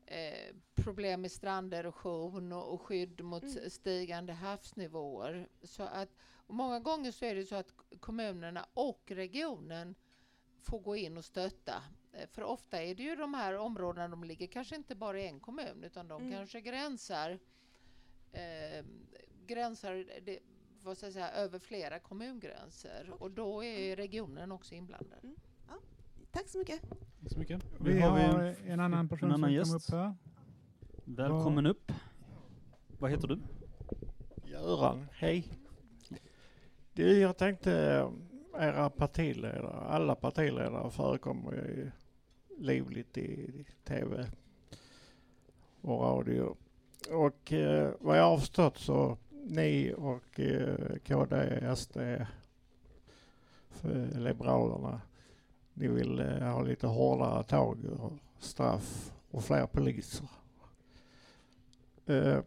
eh, 0.07 0.55
problem 0.75 1.21
med 1.21 1.33
stranderosion 1.33 2.53
och, 2.53 2.73
och 2.75 2.83
skydd 2.83 3.25
mot 3.25 3.43
Mm. 3.43 3.71
stigande 3.71 4.33
havsnivåer. 4.33 5.49
Så 5.62 5.83
att, 5.83 6.09
många 6.47 6.81
gånger 6.81 7.11
så 7.12 7.25
är 7.25 7.35
det 7.35 7.45
så 7.45 7.55
att 7.55 7.75
kommunerna 8.01 8.67
och 8.75 9.03
regionen 9.07 9.95
får 10.62 10.79
gå 10.79 10.97
in 10.97 11.17
och 11.19 11.25
stötta. 11.25 11.83
Eh, 12.12 12.29
För 12.29 12.43
ofta 12.43 12.83
är 12.83 12.95
det 12.95 13.03
ju 13.03 13.17
de 13.17 13.35
här 13.35 13.55
områdena, 13.59 14.09
de 14.09 14.25
ligger 14.25 14.47
kanske 14.47 14.77
inte 14.77 14.95
bara 14.95 15.21
i 15.21 15.27
en 15.29 15.40
kommun 15.40 15.85
utan 15.85 16.09
de 16.09 16.23
Mm. 16.23 16.33
kanske 16.35 16.61
gränsar 16.61 17.38
eh, 18.33 18.85
gränsar 19.47 20.21
det, 20.23 20.38
vad 20.83 20.97
ska 20.97 21.07
jag 21.07 21.12
säga, 21.12 21.31
över 21.31 21.59
flera 21.59 21.99
kommungränser 21.99 23.11
och 23.19 23.31
då 23.31 23.64
är 23.64 23.97
regionen 23.97 24.53
också 24.53 24.75
inblandad. 24.75 25.35
Tack 26.35 26.49
så 26.49 26.59
mycket. 26.59 26.83
Tack 27.23 27.33
så 27.33 27.38
mycket. 27.38 27.62
Vi 27.81 28.01
har 28.01 28.11
har 28.11 28.55
vi 28.64 28.70
en 28.70 28.81
annan 28.81 29.09
person 29.09 29.29
en 29.29 29.35
annan 29.35 29.64
som 29.64 29.64
kom 29.64 29.73
gäst. 29.75 29.88
upp 29.88 29.94
här. 29.94 30.14
Välkommen 31.05 31.66
upp. 31.66 31.92
Vad 32.99 33.11
heter 33.11 33.29
du? 33.29 33.38
Göran, 34.44 35.07
hej. 35.12 35.49
Du, 36.92 37.18
jag 37.18 37.37
tänkte 37.37 37.73
era 38.59 38.90
partiledare, 38.90 39.68
alla 39.68 40.14
partiledare 40.14 40.90
förekommer 40.90 41.53
ju 41.53 41.90
livligt 42.59 43.18
i 43.18 43.64
tv 43.85 44.27
och 45.81 46.01
radio. 46.01 46.57
Och 47.11 47.53
eh, 47.53 47.92
vad 48.01 48.18
jag 48.18 48.25
har 48.25 48.38
förstått 48.38 48.79
så 48.79 49.18
ni 49.31 49.94
och 49.97 50.40
eh, 50.40 50.97
KD, 51.07 51.61
SD, 51.77 51.97
för 53.70 54.18
Liberalerna, 54.18 55.01
ni 55.75 55.89
vill 55.89 56.21
eh, 56.21 56.39
ha 56.39 56.63
lite 56.63 56.87
hårdare 56.87 57.45
tag 57.45 57.85
och 57.85 58.13
straff 58.39 59.13
och 59.31 59.45
fler 59.45 59.67
poliser. 59.67 60.29
Eh, 62.07 62.41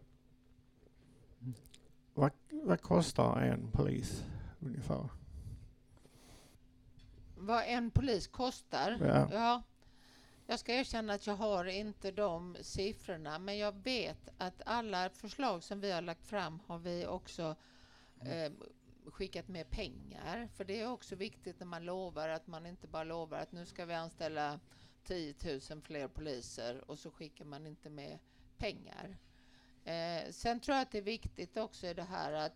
vad, 2.13 2.32
vad 2.50 2.82
kostar 2.82 3.42
en 3.42 3.72
polis 3.72 4.24
ungefär? 4.60 5.10
Vad 7.38 7.63
en 7.68 7.92
polis 7.92 8.28
kostar? 8.28 8.98
Ja. 9.02 9.30
Ja, 9.32 9.63
jag 10.46 10.60
ska 10.60 10.74
erkänna 10.74 11.13
att 11.13 11.28
jag 11.28 11.36
har 11.36 11.66
inte 11.66 12.12
de 12.12 12.58
siffrorna 12.62 13.40
men 13.40 13.58
jag 13.58 13.84
vet 13.84 14.30
att 14.38 14.62
alla 14.66 15.10
förslag 15.10 15.63
som 15.63 15.80
vi 15.80 15.92
har 15.92 16.02
lagt 16.02 16.26
fram 16.26 16.60
har 16.68 16.78
vi 16.78 17.06
också 17.06 17.56
eh, 18.22 18.52
skickat 19.12 19.48
med 19.48 19.70
pengar. 19.70 20.50
För 20.56 20.63
det 20.63 20.82
är 20.82 20.91
också 20.91 21.15
viktigt 21.15 21.60
när 21.60 21.67
man 21.67 21.86
lovar 21.86 22.30
att 22.30 22.48
man 22.48 22.65
inte 22.65 22.88
bara 22.88 23.04
lovar 23.04 23.38
att 23.38 23.52
nu 23.52 23.65
ska 23.65 23.86
vi 23.86 23.93
anställa 23.93 24.60
10 25.04 25.36
000 25.70 25.82
fler 25.82 26.08
poliser 26.08 26.91
och 26.91 27.00
så 27.00 27.12
skickar 27.12 27.46
man 27.46 27.67
inte 27.67 27.89
med 27.89 28.20
pengar. 28.58 29.17
Eh, 29.84 30.32
sen 30.32 30.60
tror 30.60 30.76
jag 30.76 30.82
att 30.82 30.91
det 30.91 30.98
är 30.98 31.02
viktigt 31.02 31.58
också 31.58 31.88
i 31.88 31.93
det 31.93 32.04
här 32.04 32.34
att 32.34 32.56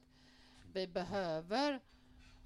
vi 0.73 0.87
behöver 0.87 1.79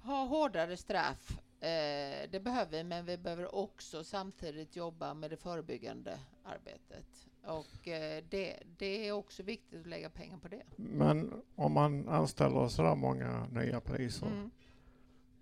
ha 0.02 0.24
hårdare 0.24 0.76
straff. 0.76 1.30
Eh, 1.60 2.30
det 2.30 2.40
behöver 2.42 2.70
vi, 2.70 2.84
men 2.84 3.04
vi 3.04 3.18
behöver 3.18 3.54
också 3.54 4.04
samtidigt 4.04 4.76
jobba 4.76 5.14
med 5.14 5.30
det 5.30 5.36
förebyggande 5.36 6.18
arbetet. 6.44 7.26
Och 7.46 7.88
eh, 7.88 8.24
det, 8.30 8.62
det 8.76 9.08
är 9.08 9.12
också 9.12 9.42
viktigt 9.42 9.80
att 9.80 9.86
lägga 9.86 10.10
pengar 10.10 10.38
på 10.38 10.48
det. 10.48 10.62
Men 10.76 11.42
om 11.54 11.72
man 11.72 12.08
anställer 12.08 12.68
sådär 12.68 12.94
många 12.94 13.46
nya 13.46 13.80
poliser, 13.80 14.26
Mm. 14.26 14.50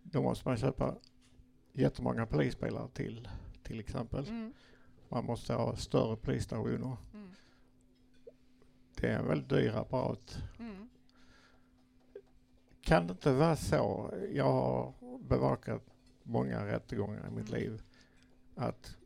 då 0.03 0.23
måste 0.23 0.49
man 0.49 0.57
köpa 0.57 0.95
jättemånga 1.73 2.27
polisbilar 2.27 2.89
till, 2.89 3.29
till 3.63 3.81
exempel. 3.81 4.29
Mm. 4.29 4.53
Man 5.09 5.25
måste 5.25 5.55
ha 5.55 5.77
större 5.77 6.17
polisstationer. 6.17 6.97
Mm. 7.15 7.31
Det 9.01 9.09
är 9.09 9.19
en 9.19 9.27
väldigt 9.27 9.49
dyr 9.49 9.71
apparat. 9.77 10.39
Mm. 10.59 10.89
Kan 12.81 13.07
det 13.07 13.13
inte 13.13 13.33
vara 13.33 13.57
så, 13.57 14.15
jag 14.33 14.45
har 14.53 14.93
bevakat 15.19 15.83
många 16.23 16.67
rättegångar 16.67 17.29
i 17.29 17.31
mitt 17.31 17.49
Mm. 17.49 17.61
liv, 17.61 17.83
att 18.55 18.97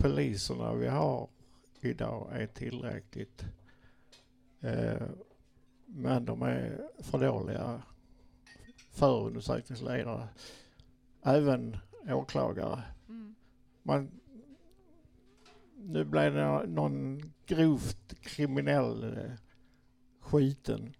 poliserna 0.00 0.74
vi 0.74 0.88
har 0.88 1.28
idag 1.80 2.28
är 2.32 2.46
tillräckligt, 2.46 3.44
eh, 4.60 5.02
men 5.86 6.24
de 6.24 6.42
är 6.42 6.88
för 6.98 7.18
dåliga 7.18 7.82
förundersökningsledare, 8.90 10.28
även 11.22 11.76
åklagare. 12.08 12.82
Mm. 13.08 13.34
Man, 13.82 14.10
nu 15.76 16.04
blev 16.04 16.34
det 16.34 16.66
någon 16.66 17.32
grovt 17.46 18.14
kriminell 18.20 19.04
eh, 19.04 19.32
skiten. 20.20 20.94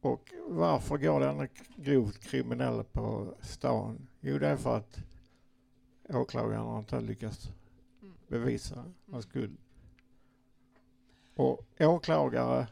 Och 0.00 0.32
varför 0.48 0.98
går 0.98 1.20
denna 1.20 1.48
grovt 1.76 2.18
kriminell 2.18 2.84
på 2.84 3.34
stan? 3.40 4.08
Jo, 4.20 4.38
det 4.38 4.48
är 4.48 4.56
för 4.56 4.76
att 4.76 4.98
åklagaren 6.08 6.78
inte 6.78 6.94
har 6.96 7.02
lyckats 7.02 7.50
Mm. 8.02 8.14
bevisa 8.28 8.74
Mm. 8.74 8.94
hans 9.10 9.24
skuld. 9.24 9.56
Och 11.36 11.66
åklagare 11.80 12.66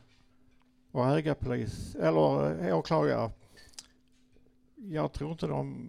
och 0.91 1.05
höga 1.05 1.35
polis, 1.35 1.95
eller 1.95 2.65
eh, 2.69 2.79
åklagare, 2.79 3.31
jag 4.77 5.13
tror 5.13 5.33
inte 5.33 5.47
de 5.47 5.89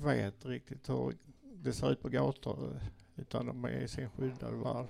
vet 0.00 0.44
riktigt 0.46 0.88
hur 0.88 1.14
det 1.54 1.72
ser 1.72 1.92
ut 1.92 2.02
på 2.02 2.08
gator 2.08 2.80
utan 3.16 3.46
de 3.46 3.64
är 3.64 3.70
i 3.80 3.88
sin 3.88 4.10
skyddade 4.10 4.56
värld. 4.56 4.86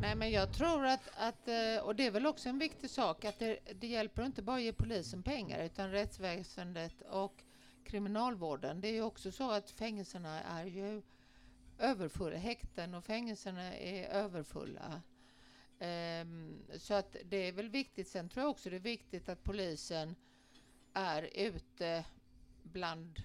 Nej, 0.00 0.14
men 0.16 0.30
jag 0.30 0.52
tror 0.52 0.86
att, 0.86 1.08
att, 1.16 1.48
eh, 1.48 1.84
och 1.84 1.96
det 1.96 2.06
är 2.06 2.10
väl 2.10 2.26
också 2.26 2.48
en 2.48 2.58
viktig 2.58 2.90
sak, 2.90 3.24
att 3.24 3.38
det, 3.38 3.58
det 3.80 3.86
hjälper 3.86 4.26
inte 4.26 4.42
bara 4.42 4.56
att 4.56 4.62
ge 4.62 4.72
polisen 4.72 5.22
pengar, 5.22 5.64
utan 5.64 5.90
rättsväsendet 5.90 6.94
och 7.10 7.42
kriminalvården. 7.84 8.80
Det 8.80 8.88
är 8.88 8.92
ju 8.92 9.02
också 9.02 9.32
så 9.32 9.50
att 9.50 9.70
fängelserna 9.70 10.42
är 10.42 10.66
ju 10.66 11.02
överfulla. 11.78 12.36
Häkten 12.36 12.94
och 12.94 13.04
fängelserna 13.04 13.76
är 13.76 14.08
överfulla. 14.08 15.02
Ehm, 15.78 16.62
så 16.78 16.94
att 16.94 17.16
det 17.24 17.36
är 17.36 17.52
väl 17.52 17.68
viktigt. 17.68 18.08
Sen 18.08 18.28
tror 18.28 18.42
jag 18.42 18.50
också 18.50 18.70
det 18.70 18.76
är 18.76 18.80
viktigt 18.80 19.28
att 19.28 19.44
polisen 19.44 20.14
är 20.92 21.30
ute 21.34 22.04
bland 22.62 23.22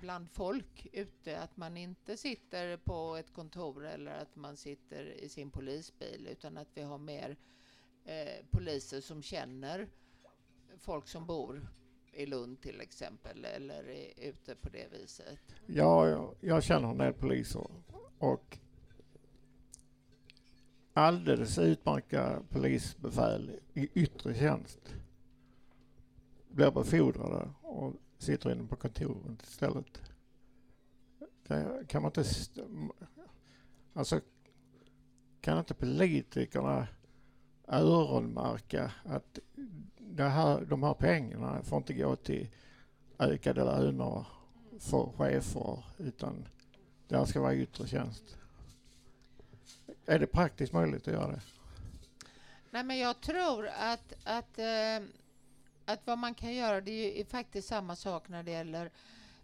bland 0.00 0.30
folk 0.30 0.86
ute, 0.92 1.40
att 1.40 1.56
man 1.56 1.76
inte 1.76 2.16
sitter 2.16 2.76
på 2.76 3.16
ett 3.16 3.32
kontor 3.32 3.86
eller 3.86 4.10
att 4.12 4.36
man 4.36 4.56
sitter 4.56 5.04
i 5.04 5.28
sin 5.28 5.50
polisbil 5.50 6.28
utan 6.30 6.56
att 6.56 6.68
vi 6.74 6.82
har 6.82 6.98
mer 6.98 7.36
eh, 8.04 8.44
poliser 8.50 9.00
som 9.00 9.22
känner 9.22 9.88
folk 10.78 11.08
som 11.08 11.26
bor 11.26 11.68
i 12.12 12.26
Lund 12.26 12.60
till 12.60 12.80
exempel 12.80 13.44
eller 13.44 13.88
är 13.88 14.28
ute 14.28 14.54
på 14.54 14.68
det 14.68 14.92
viset. 14.92 15.38
Ja, 15.66 16.08
jag, 16.08 16.34
jag 16.40 16.62
känner 16.62 16.90
en 16.90 16.98
del 16.98 17.12
poliser 17.12 17.66
och 18.18 18.58
alldeles 20.92 21.58
utmärkta 21.58 22.42
polisbefäl 22.48 23.60
i 23.74 23.88
yttre 23.94 24.34
tjänst 24.34 24.94
blir 26.48 26.70
befordrade 26.70 27.50
och 27.62 27.94
sitter 28.18 28.52
inne 28.52 28.68
på 28.68 28.76
kontoret 28.76 29.42
istället. 29.42 30.02
Det 31.46 31.84
kan 31.88 32.02
man 32.02 32.12
inte... 32.16 32.30
Alltså, 33.92 34.20
kan 35.40 35.58
inte 35.58 35.74
politikerna 35.74 36.88
öronmärka 37.68 38.92
att 39.04 39.38
det 40.24 40.28
här, 40.28 40.60
de 40.60 40.82
här 40.82 40.94
pengarna 40.94 41.62
får 41.62 41.78
inte 41.78 41.94
gå 41.94 42.16
till 42.16 42.48
ökade 43.18 43.64
löner 43.64 44.26
för 44.78 45.12
chefer 45.16 45.84
utan 45.98 46.48
det 47.08 47.16
här 47.16 47.24
ska 47.24 47.40
vara 47.40 47.54
yttre 47.54 47.86
tjänst. 47.86 48.36
Är 50.06 50.18
det 50.18 50.26
praktiskt 50.26 50.72
möjligt 50.72 51.08
att 51.08 51.14
göra 51.14 51.32
det? 51.32 51.40
Nej, 52.70 52.84
men 52.84 52.98
jag 52.98 53.20
tror 53.20 53.66
att, 53.66 54.14
att, 54.24 54.58
eh, 54.58 55.08
att 55.84 56.06
vad 56.06 56.18
man 56.18 56.34
kan 56.34 56.54
göra, 56.54 56.80
det 56.80 56.90
är 56.90 57.18
ju 57.18 57.24
faktiskt 57.24 57.68
samma 57.68 57.96
sak 57.96 58.28
när 58.28 58.42
det 58.42 58.50
gäller 58.50 58.90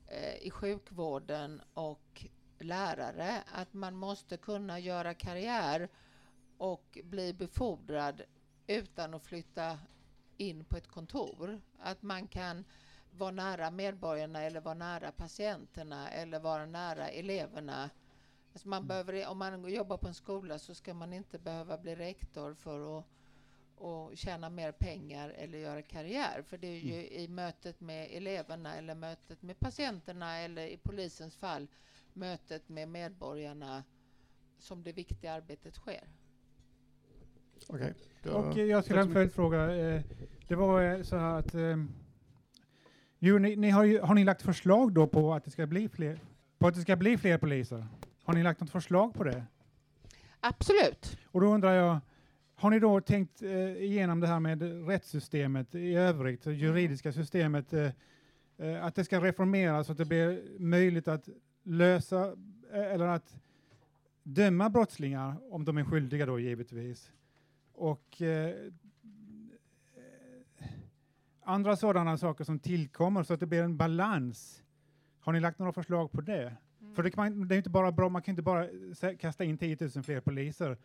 eh, 0.09 0.47
i 0.47 0.51
sjukvården 0.51 1.61
och 1.75 2.27
lärare, 2.59 3.43
att 3.53 3.73
man 3.73 3.97
måste 3.97 4.37
kunna 4.37 4.79
göra 4.79 5.15
karriär 5.15 5.89
och 6.59 6.99
bli 7.05 7.33
befordrad 7.33 8.23
utan 8.67 9.15
att 9.15 9.27
flytta 9.27 9.79
in 10.37 10.65
på 10.65 10.77
ett 10.77 10.89
kontor. 10.89 11.61
Att 11.79 12.03
man 12.03 12.29
kan 12.29 12.65
vara 13.11 13.31
nära 13.31 13.71
medborgarna 13.71 14.43
eller 14.43 14.61
vara 14.61 14.75
nära 14.75 15.13
patienterna 15.13 16.11
eller 16.11 16.41
vara 16.41 16.67
nära 16.67 17.09
eleverna. 17.09 17.91
Alltså 18.53 18.69
man 18.69 18.87
behöver, 18.87 19.27
om 19.27 19.39
man 19.39 19.69
jobbar 19.69 19.97
på 19.97 20.09
en 20.09 20.15
skola 20.15 20.59
så 20.59 20.75
ska 20.75 20.95
man 20.95 21.13
inte 21.13 21.39
behöva 21.39 21.79
bli 21.79 21.95
rektor 21.95 22.55
för 22.55 22.99
att 22.99 23.05
och 23.77 24.17
tjäna 24.17 24.51
mer 24.51 24.73
pengar 24.73 25.29
eller 25.29 25.59
göra 25.59 25.83
karriär. 25.83 26.43
För 26.43 26.59
det 26.59 26.67
är 26.67 26.81
ju 26.81 27.09
i 27.11 27.29
mötet 27.29 27.81
med 27.81 28.09
eleverna 28.11 28.77
eller 28.77 28.95
mötet 28.95 29.43
med 29.43 29.61
patienterna 29.61 30.39
eller 30.39 30.67
i 30.67 30.77
polisens 30.77 31.37
fall 31.37 31.67
mötet 32.13 32.69
med 32.69 32.89
medborgarna 32.89 33.85
som 34.59 34.83
det 34.83 34.93
viktiga 34.93 35.33
arbetet 35.33 35.75
sker. 35.75 36.09
Okej. 37.69 37.95
då- 38.23 38.31
Och 38.31 38.59
eh, 38.59 38.65
jag 38.65 38.85
skulle 38.85 38.99
ha 39.01 39.07
en 39.07 39.13
följdfråga. 39.13 39.77
Eh, 39.77 40.03
Det 40.49 40.55
var 40.55 40.83
eh, 40.83 41.03
så 41.03 41.17
här 41.17 41.39
att... 41.39 41.55
eh, 41.55 41.77
Jo, 43.19 43.39
ni, 43.39 43.57
ni 43.57 43.71
har, 43.71 43.85
ju, 43.85 44.01
har 44.01 44.15
ni 44.15 44.25
lagt 44.25 44.43
förslag 44.43 44.93
då 44.93 45.07
på 45.07 45.35
att 45.35 45.45
det 45.45 45.51
ska 45.51 45.67
bli 45.67 45.89
fler, 45.89 46.21
på 46.59 46.67
att 46.67 46.75
det 46.75 46.81
ska 46.81 46.97
bli 46.97 47.19
fler 47.19 47.39
poliser? 47.39 47.87
Har 48.25 48.35
ni 48.35 48.43
lagt 48.43 48.61
något 48.61 48.71
förslag 48.71 49.15
på 49.15 49.25
det? 49.25 49.45
Absolut. 50.41 51.19
Och 51.31 51.41
då 51.41 51.47
undrar 51.47 51.73
jag, 51.75 51.99
har 52.55 52.71
ni 52.71 52.79
då 52.79 53.01
tänkt 53.01 53.43
eh, 53.43 53.51
igenom 53.83 54.21
det 54.21 54.27
här 54.27 54.41
med 54.41 54.89
rättssystemet 54.89 55.75
i 55.75 55.95
övrigt, 55.95 56.43
det 56.43 56.53
juridiska 56.53 57.13
systemet, 57.13 57.73
eh, 57.73 57.91
att 58.85 58.95
det 58.95 59.05
ska 59.05 59.21
reformeras 59.21 59.87
så 59.87 59.93
att 59.93 59.99
det 59.99 60.05
blir 60.05 60.43
möjligt 60.59 61.09
att 61.09 61.29
lösa 61.63 62.27
eh, 62.73 62.93
eller 62.93 63.07
att 63.07 63.37
döma 64.23 64.71
brottslingar 64.71 65.35
om 65.51 65.65
de 65.65 65.79
är 65.79 65.85
skyldiga 65.85 66.27
då 66.27 66.39
givetvis. 66.41 67.11
Och 67.77 68.23
eh, 68.23 68.55
eh, 69.95 70.67
andra 71.43 71.77
sådana 71.77 72.19
saker 72.19 72.45
som 72.45 72.59
tillkommer 72.59 73.23
så 73.23 73.35
att 73.35 73.41
det 73.41 73.47
blir 73.47 73.63
en 73.63 73.77
balans. 73.77 74.63
Har 75.21 75.33
ni 75.33 75.41
lagt 75.41 75.59
några 75.59 75.73
förslag 75.73 76.13
på 76.13 76.21
det? 76.21 76.57
För 76.95 77.03
det, 77.03 77.11
kan 77.11 77.49
det 77.49 77.55
är 77.55 77.57
inte 77.57 77.71
bara 77.71 77.93
bra, 77.93 78.09
man 78.09 78.23
kan 78.23 78.33
inte 78.33 78.43
bara 78.43 78.65
sä- 78.95 79.17
kasta 79.17 79.45
in 79.45 79.59
10 79.59 79.77
000 79.95 80.05
fler 80.05 80.21
poliser 80.21 80.77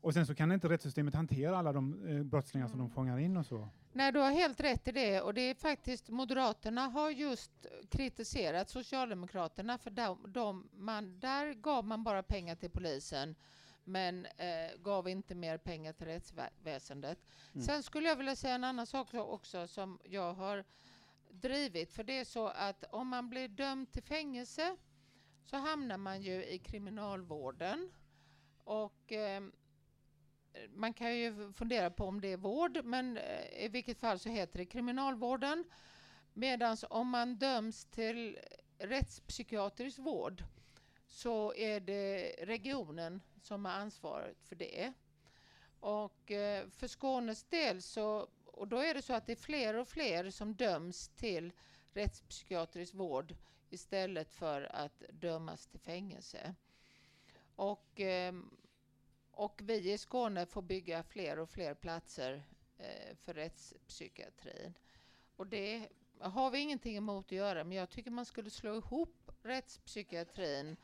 och 0.00 0.14
sen 0.14 0.26
så 0.26 0.34
kan 0.34 0.52
inte 0.52 0.68
rättssystemet 0.68 1.14
hantera 1.14 1.58
alla 1.58 1.72
de 1.72 2.06
eh, 2.08 2.22
brottslingar 2.22 2.68
som 2.68 2.78
de 2.78 2.90
fångar 2.90 3.18
in 3.18 3.36
och 3.36 3.46
så. 3.46 3.68
Nej, 3.92 4.12
du 4.12 4.18
har 4.18 4.30
helt 4.30 4.60
rätt 4.60 4.88
i 4.88 4.92
det. 4.92 5.20
Och 5.20 5.34
det 5.34 5.40
är 5.40 5.54
faktiskt 5.54 6.08
Moderaterna 6.08 6.80
har 6.80 7.10
just 7.10 7.52
kritiserat 7.90 8.70
Socialdemokraterna 8.70 9.78
för 9.78 9.90
de, 9.90 10.18
de, 10.28 10.68
man, 10.72 11.20
där 11.20 11.54
gav 11.54 11.84
man 11.84 12.04
bara 12.04 12.22
pengar 12.22 12.54
till 12.54 12.70
polisen 12.70 13.34
men 13.84 14.26
eh, 14.26 14.76
gav 14.82 15.08
inte 15.08 15.34
mer 15.34 15.58
pengar 15.58 15.92
till 15.92 16.06
rättsväsendet. 16.06 17.18
Mm. 17.54 17.66
Sen 17.66 17.82
skulle 17.82 18.08
jag 18.08 18.16
vilja 18.16 18.36
säga 18.36 18.54
en 18.54 18.64
annan 18.64 18.86
sak 18.86 19.14
också 19.14 19.66
som 19.66 19.98
jag 20.04 20.34
har 20.34 20.64
drivit. 21.30 21.92
För 21.92 22.04
det 22.04 22.18
är 22.18 22.24
så 22.24 22.48
att 22.48 22.84
om 22.90 23.08
man 23.08 23.30
blir 23.30 23.48
dömd 23.48 23.92
till 23.92 24.02
fängelse 24.02 24.76
så 25.44 25.56
hamnar 25.56 25.96
man 25.96 26.22
ju 26.22 26.44
i 26.44 26.58
kriminalvården. 26.58 27.92
Och 28.64 29.12
eh, 29.12 29.42
man 30.68 30.92
kan 30.92 31.16
ju 31.16 31.52
fundera 31.52 31.90
på 31.90 32.04
om 32.04 32.20
det 32.20 32.32
är 32.32 32.36
vård, 32.36 32.84
men 32.84 33.16
eh, 33.16 33.64
i 33.64 33.68
vilket 33.68 33.98
fall 34.00 34.18
så 34.18 34.28
heter 34.28 34.58
det 34.58 34.66
kriminalvården. 34.66 35.64
Medan 36.32 36.76
om 36.90 37.08
man 37.08 37.36
döms 37.36 37.84
till 37.84 38.38
rättspsykiatrisk 38.78 39.98
vård 39.98 40.44
så 41.14 41.54
är 41.54 41.80
det 41.80 42.34
regionen 42.38 43.22
som 43.42 43.64
har 43.64 43.72
ansvaret 43.72 44.42
för 44.42 44.56
det. 44.56 44.92
Och 45.80 46.30
eh, 46.30 46.68
för 46.68 46.88
Skånes 46.88 47.44
del 47.44 47.82
så, 47.82 48.28
och 48.44 48.68
då 48.68 48.78
är 48.78 48.94
det 48.94 49.02
så 49.02 49.12
att 49.12 49.26
det 49.26 49.32
är 49.32 49.36
fler 49.36 49.74
och 49.74 49.88
fler 49.88 50.30
som 50.30 50.54
döms 50.54 51.08
till 51.08 51.52
rättspsykiatrisk 51.92 52.94
vård 52.94 53.34
istället 53.70 54.32
för 54.32 54.62
att 54.62 55.02
dömas 55.12 55.66
till 55.66 55.80
fängelse. 55.80 56.54
Och, 57.56 58.00
ehm, 58.00 58.56
och 59.30 59.60
vi 59.64 59.92
i 59.92 59.98
Skåne 59.98 60.46
får 60.46 60.62
bygga 60.62 61.02
fler 61.02 61.38
och 61.38 61.50
fler 61.50 61.74
platser 61.74 62.42
eh, 62.78 63.16
för 63.16 63.34
rättspsykiatrin. 63.34 64.74
Och 65.36 65.46
det 65.46 65.88
har 66.20 66.50
vi 66.50 66.58
ingenting 66.58 66.96
emot 66.96 67.26
att 67.26 67.32
göra, 67.32 67.64
men 67.64 67.76
jag 67.78 67.90
tycker 67.90 68.10
man 68.10 68.26
skulle 68.26 68.50
slå 68.50 68.76
ihop 68.76 69.32
rättspsykiatrin 69.42 70.76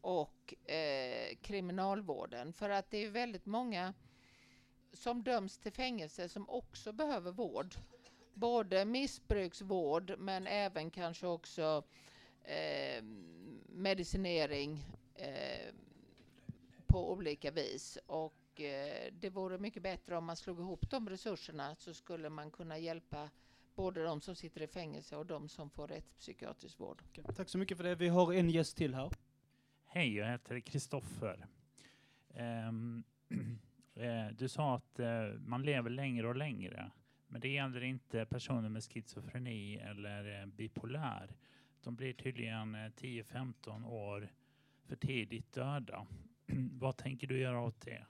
och 0.00 0.54
eh, 0.70 1.36
kriminalvården. 1.42 2.52
För 2.52 2.70
att 2.70 2.90
det 2.90 3.04
är 3.04 3.10
väldigt 3.10 3.46
många 3.46 3.94
som 4.92 5.22
döms 5.22 5.58
till 5.58 5.72
fängelse 5.72 6.28
som 6.28 6.48
också 6.50 6.92
behöver 6.92 7.32
vård. 7.32 7.74
Både 8.34 8.84
missbruksvård 8.84 10.14
men 10.18 10.46
även 10.46 10.90
kanske 10.90 11.26
också 11.26 11.82
eh, 12.44 13.02
medicinering 13.68 14.84
eh, 15.14 15.74
på 16.86 17.12
olika 17.12 17.50
vis. 17.50 17.98
Och 18.06 18.60
eh, 18.60 19.12
det 19.12 19.30
vore 19.30 19.58
mycket 19.58 19.82
bättre 19.82 20.16
om 20.16 20.24
man 20.24 20.36
slog 20.36 20.60
ihop 20.60 20.90
de 20.90 21.08
resurserna 21.08 21.76
så 21.78 21.94
skulle 21.94 22.30
man 22.30 22.50
kunna 22.50 22.78
hjälpa 22.78 23.30
både 23.74 24.04
de 24.04 24.20
som 24.20 24.34
sitter 24.34 24.62
i 24.62 24.66
fängelse 24.66 25.16
och 25.16 25.26
de 25.26 25.48
som 25.48 25.70
får 25.70 25.88
rättspsykiatrisk 25.88 26.80
vård. 26.80 27.02
Okej, 27.08 27.24
Tack 27.36 27.48
så 27.48 27.58
mycket 27.58 27.76
för 27.76 27.84
det. 27.84 27.94
Vi 27.94 28.08
har 28.08 28.32
en 28.32 28.50
gäst 28.50 28.76
till 28.76 28.94
här. 28.94 29.10
Hej, 29.90 30.16
jag 30.16 30.26
heter 30.26 30.60
Kristoffer. 30.60 31.46
Ehm, 32.34 33.04
eh, 33.94 34.26
du 34.38 34.48
sa 34.48 34.76
att 34.76 34.98
eh, 34.98 35.32
man 35.46 35.62
lever 35.62 35.90
längre 35.90 36.28
och 36.28 36.36
längre. 36.36 36.90
Men 37.26 37.40
det 37.40 37.48
gäller 37.48 37.82
inte 37.82 38.26
personer 38.26 38.68
med 38.68 38.84
schizofreni 38.84 39.76
eller 39.76 40.40
eh, 40.40 40.46
bipolär. 40.46 41.30
De 41.82 41.96
blir 41.96 42.12
tydligen 42.12 42.76
10-15 42.76 43.86
år 43.86 44.28
för 44.84 44.96
tidigt 44.96 45.52
döda. 45.52 46.06
Vad 46.72 46.96
tänker 46.96 47.26
du 47.26 47.38
göra 47.38 47.60
åt 47.60 47.80
det? 47.80 48.06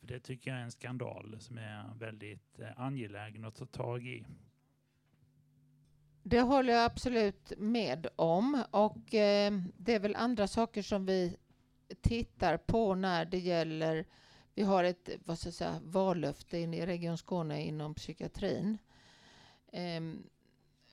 För 0.00 0.06
det 0.06 0.20
tycker 0.20 0.50
jag 0.50 0.60
är 0.60 0.64
en 0.64 0.70
skandal 0.70 1.36
som 1.40 1.58
är 1.58 1.94
väldigt 1.98 2.60
angelägen 2.76 3.44
att 3.44 3.56
ta 3.56 3.66
tag 3.66 4.06
i. 4.06 4.24
Det 6.28 6.40
håller 6.40 6.72
jag 6.72 6.84
absolut 6.84 7.52
med 7.58 8.06
om. 8.16 8.64
Och 8.70 9.14
eh, 9.14 9.52
det 9.76 9.94
är 9.94 9.98
väl 9.98 10.16
andra 10.16 10.48
saker 10.48 10.82
som 10.82 11.06
vi 11.06 11.36
tittar 12.00 12.56
på 12.56 12.94
när 12.94 13.24
det 13.24 13.38
gäller... 13.38 14.06
Vi 14.54 14.62
har 14.62 14.84
ett 14.84 15.10
vad 15.24 15.38
ska 15.38 15.46
jag 15.46 15.54
säga, 15.54 15.80
vallöfte 15.82 16.58
in 16.58 16.74
i 16.74 16.86
Region 16.86 17.18
Skåne 17.18 17.62
inom 17.62 17.94
psykiatrin. 17.94 18.78
Eh, 19.72 20.00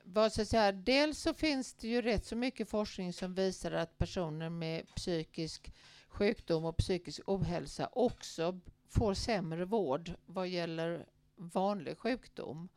vad 0.03 0.31
ska 0.31 0.41
jag 0.41 0.47
säga, 0.47 0.71
dels 0.71 1.19
så 1.19 1.33
finns 1.33 1.73
det 1.73 1.87
ju 1.87 2.01
rätt 2.01 2.25
så 2.25 2.35
mycket 2.35 2.69
forskning 2.69 3.13
som 3.13 3.33
visar 3.33 3.71
att 3.71 3.97
personer 3.97 4.49
med 4.49 4.95
psykisk 4.95 5.73
sjukdom 6.07 6.65
och 6.65 6.77
psykisk 6.77 7.21
ohälsa 7.25 7.89
också 7.91 8.59
får 8.89 9.13
sämre 9.13 9.65
vård 9.65 10.11
vad 10.25 10.47
gäller 10.47 11.05
vanlig 11.35 11.97
sjukdom. 11.97 12.69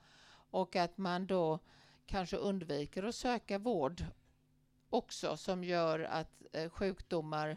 Och 0.51 0.77
att 0.77 0.99
man 0.99 1.27
då 1.27 1.61
kanske 2.09 2.37
undviker 2.37 3.03
att 3.03 3.15
söka 3.15 3.59
vård 3.59 4.05
också 4.91 5.37
som 5.37 5.65
gör 5.65 6.01
att 6.01 6.43
eh, 6.53 6.71
sjukdomar 6.71 7.57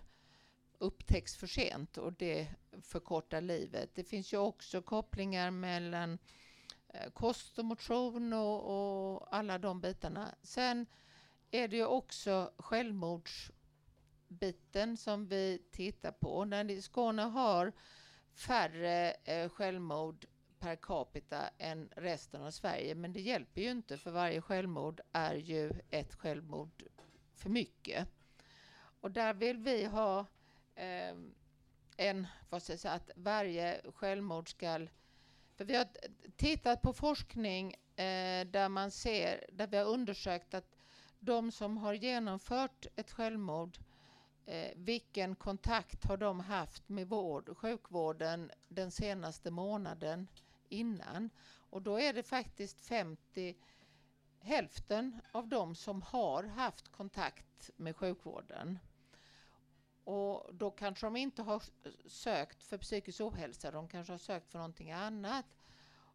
upptäcks 0.78 1.36
för 1.36 1.48
sent 1.48 1.98
och 1.98 2.14
det 2.14 2.48
förkortar 2.82 3.42
livet. 3.42 3.96
Det 3.96 4.04
finns 4.04 4.34
ju 4.34 4.38
också 4.38 4.82
kopplingar 4.82 5.52
mellan 5.52 6.18
eh, 6.88 7.12
kost 7.12 7.60
och 7.60 7.66
motion 7.66 8.34
och, 8.34 9.14
och 9.14 9.36
alla 9.36 9.58
de 9.58 9.82
bitarna. 9.82 10.36
Sen 10.42 10.86
är 11.52 11.68
det 11.68 11.78
ju 11.78 11.86
också 11.86 12.54
självmordsbiten 12.58 14.98
som 14.98 15.28
vi 15.28 15.62
tittar 15.72 16.12
på. 16.12 16.46
När 16.46 16.82
Skåne 16.82 17.22
har 17.22 17.72
färre 18.34 19.12
eh, 19.12 19.50
självmord 19.50 20.26
per 20.62 20.76
capita 20.76 21.50
än 21.58 21.90
resten 21.96 22.42
av 22.42 22.52
Sverige. 22.52 22.96
Men 22.96 23.14
det 23.14 23.22
hjälper 23.22 23.62
ju 23.62 23.72
inte 23.72 23.98
för 23.98 24.12
varje 24.12 24.42
självmord 24.42 25.02
är 25.12 25.36
ju 25.36 25.72
ett 25.90 26.14
självmord 26.16 26.84
för 27.36 27.50
mycket. 27.50 28.08
Och 29.02 29.12
där 29.12 29.34
vill 29.34 29.58
vi 29.58 29.86
ha 29.86 30.20
eh, 30.76 31.16
en, 31.98 32.28
vad 32.50 32.64
ska 32.64 32.74
jag 32.74 32.80
säga, 32.80 32.94
att 32.94 33.12
varje 33.16 33.82
självmord 33.96 34.50
ska... 34.50 34.88
För 35.56 35.66
vi 35.66 35.76
har 35.76 35.88
tittat 36.36 36.82
på 36.82 36.94
forskning 36.94 37.74
eh, 37.96 38.46
där 38.46 38.70
man 38.70 38.92
ser, 38.92 39.46
där 39.54 39.68
vi 39.68 39.78
har 39.78 39.86
undersökt 39.86 40.54
att 40.54 40.76
de 41.20 41.52
som 41.52 41.78
har 41.78 41.94
genomfört 41.94 42.86
ett 42.96 43.12
självmord 43.12 43.78
Eh, 44.46 44.72
vilken 44.76 45.36
kontakt 45.36 46.04
har 46.04 46.18
de 46.18 46.40
haft 46.40 46.90
med 46.90 47.10
vård, 47.10 47.58
sjukvården 47.58 48.52
den 48.68 48.92
senaste 48.92 49.52
månaden 49.52 50.28
innan? 50.72 51.30
Och 51.70 51.82
då 51.82 52.00
är 52.00 52.14
det 52.14 52.24
faktiskt 52.24 52.82
50, 52.82 53.56
hälften 54.40 55.22
av 55.32 55.48
de 55.48 55.76
som 55.76 56.02
har 56.02 56.44
haft 56.44 56.88
kontakt 56.88 57.70
med 57.76 57.96
sjukvården. 57.96 58.80
Och 60.04 60.56
då 60.56 60.72
kanske 60.72 61.06
de 61.06 61.16
inte 61.16 61.42
har 61.42 61.64
sökt 62.08 62.64
för 62.64 62.78
psykisk 62.78 63.22
ohälsa, 63.22 63.72
de 63.72 63.88
kanske 63.88 64.14
har 64.14 64.18
sökt 64.18 64.52
för 64.52 64.58
någonting 64.58 64.92
annat. 64.92 65.46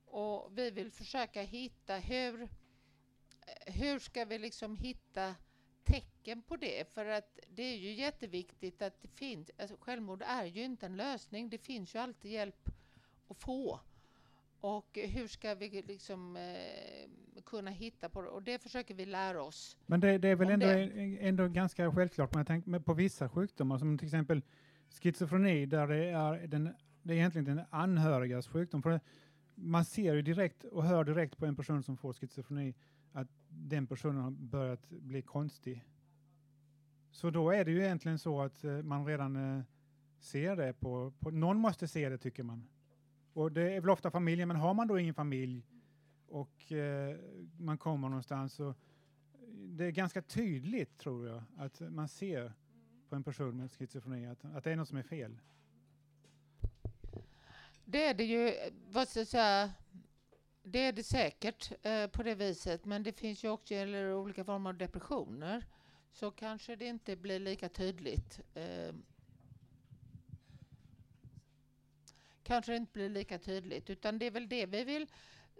Och 0.07 0.59
vi 0.59 0.71
vill 0.71 0.91
försöka 0.91 1.43
hitta 1.43 1.97
hur, 1.97 2.49
hur 3.67 3.99
ska 3.99 4.25
vi 4.25 4.39
liksom 4.39 4.77
hitta 4.77 5.35
tecken 5.85 6.43
på 6.43 6.57
det? 6.57 6.89
För 6.93 7.07
att 7.07 7.39
det 7.49 7.63
är 7.63 7.77
ju 7.77 7.93
jätteviktigt 7.93 8.83
att 8.83 9.03
det 9.03 9.09
finns, 9.09 9.51
alltså 9.59 9.77
självmord 9.81 10.23
är 10.23 10.45
ju 10.45 10.65
inte 10.65 10.87
en 10.87 10.97
lösning, 10.97 11.51
det 11.51 11.59
finns 11.59 11.95
ju 11.95 11.99
alltid 11.99 12.31
hjälp 12.33 12.69
att 13.29 13.39
få. 13.39 13.81
Och 14.67 14.99
hur 14.99 15.27
ska 15.27 15.55
vi 15.55 15.83
liksom 15.83 16.37
eh, 16.37 17.43
kunna 17.45 17.71
hitta 17.71 18.09
på 18.09 18.23
det? 18.23 18.29
Och 18.29 18.43
det 18.43 18.63
försöker 18.63 18.95
vi 18.95 19.07
lära 19.07 19.43
oss. 19.43 19.77
Men 19.87 20.01
det, 20.01 20.19
det 20.19 20.29
är 20.29 20.37
väl 20.37 20.51
ändå, 20.51 20.67
det. 20.67 21.19
ändå 21.21 21.49
ganska 21.49 21.93
självklart, 21.93 22.35
men 22.35 22.41
jag 22.41 22.47
tänker 22.47 22.79
på 22.79 22.95
vissa 22.95 23.29
sjukdomar 23.29 23.79
som 23.79 23.99
till 23.99 24.07
exempel 24.07 24.43
schizofreni, 25.03 25.67
där 25.67 25.87
det 25.87 26.11
är, 26.11 26.47
den, 26.47 26.75
det 27.03 27.15
är 27.15 27.17
egentligen 27.17 27.45
den 27.45 27.65
anhörigas 27.71 28.49
sjukdom. 28.49 28.83
För 28.83 29.01
man 29.55 29.85
ser 29.85 30.15
ju 30.15 30.23
direkt 30.23 30.65
och 30.65 30.85
hör 30.85 31.05
direkt 31.05 31.39
på 31.39 31.47
en 31.47 31.57
person 31.57 31.83
som 31.83 31.97
får 31.97 32.13
schizofreni 32.13 32.75
att 33.13 33.29
den 33.49 33.87
personen 33.87 34.23
har 34.23 34.31
börjat 34.31 34.89
bli 34.89 35.23
konstig. 35.23 35.85
Så 37.11 37.31
då 37.31 37.51
är 37.51 37.65
det 37.65 37.71
ju 37.71 37.83
egentligen 37.83 38.19
så 38.19 38.43
att 38.43 38.65
eh, 38.65 38.83
man 38.83 39.07
redan 39.07 39.59
eh, 39.59 39.65
ser 40.19 40.57
det 40.57 40.73
på, 40.73 41.13
på... 41.19 41.31
Någon 41.31 41.57
måste 41.57 41.89
se 41.89 42.09
det 42.09 42.19
tycker 42.19 42.43
man. 42.43 42.69
Och 43.37 43.53
det 43.53 43.73
är 43.73 43.81
väl 43.81 43.91
ofta 43.91 44.11
familjen, 44.11 44.49
men 44.49 44.57
har 44.57 44.75
man 44.75 44.89
då 44.89 44.99
ingen 44.99 45.15
familj 45.15 45.67
och 46.29 46.73
eh, 46.73 47.17
man 47.59 47.79
kommer 47.79 48.09
någonstans 48.09 48.55
så 48.55 48.75
det 49.49 49.85
är 49.85 49.91
ganska 49.91 50.23
tydligt 50.23 50.99
tror 50.99 51.29
jag 51.29 51.43
att 51.57 51.81
man 51.81 52.09
ser 52.09 52.53
på 53.09 53.17
en 53.17 53.25
person 53.25 53.57
med 53.57 53.71
schizofreni 53.73 54.27
att, 54.27 54.45
att 54.45 54.65
det 54.65 54.73
är 54.73 54.77
något 54.77 54.89
som 54.89 54.99
är 54.99 55.03
fel. 55.03 55.39
Det 57.85 58.05
är 58.05 58.15
det 58.15 58.25
ju, 58.25 58.53
vad 58.89 59.09
ska 59.09 59.21
jag 59.21 59.27
säga, 59.27 59.73
det 60.63 60.79
är 60.79 60.93
det 60.93 61.03
säkert 61.03 61.73
eh, 61.83 62.07
på 62.07 62.23
det 62.23 62.35
viset, 62.35 62.85
men 62.85 63.03
det 63.03 63.13
finns 63.13 63.45
ju 63.45 63.49
också 63.49 63.75
eller 63.75 64.15
olika 64.15 64.45
former 64.45 64.71
av 64.71 64.77
depressioner. 64.77 65.65
Så 66.13 66.31
kanske 66.31 66.77
det 66.77 66.85
inte 66.85 67.17
blir 67.17 67.41
lika 67.41 67.69
tydligt. 67.69 68.41
Eh, 68.55 68.95
kanske 72.47 72.73
det 72.73 72.77
inte 72.77 72.93
blir 72.93 73.09
lika 73.09 73.39
tydligt, 73.39 73.91
utan 73.91 74.19
det 74.19 74.27
är 74.27 74.31
väl 74.31 74.49
det 74.49 74.67
vi 74.67 74.85
vill 74.85 75.07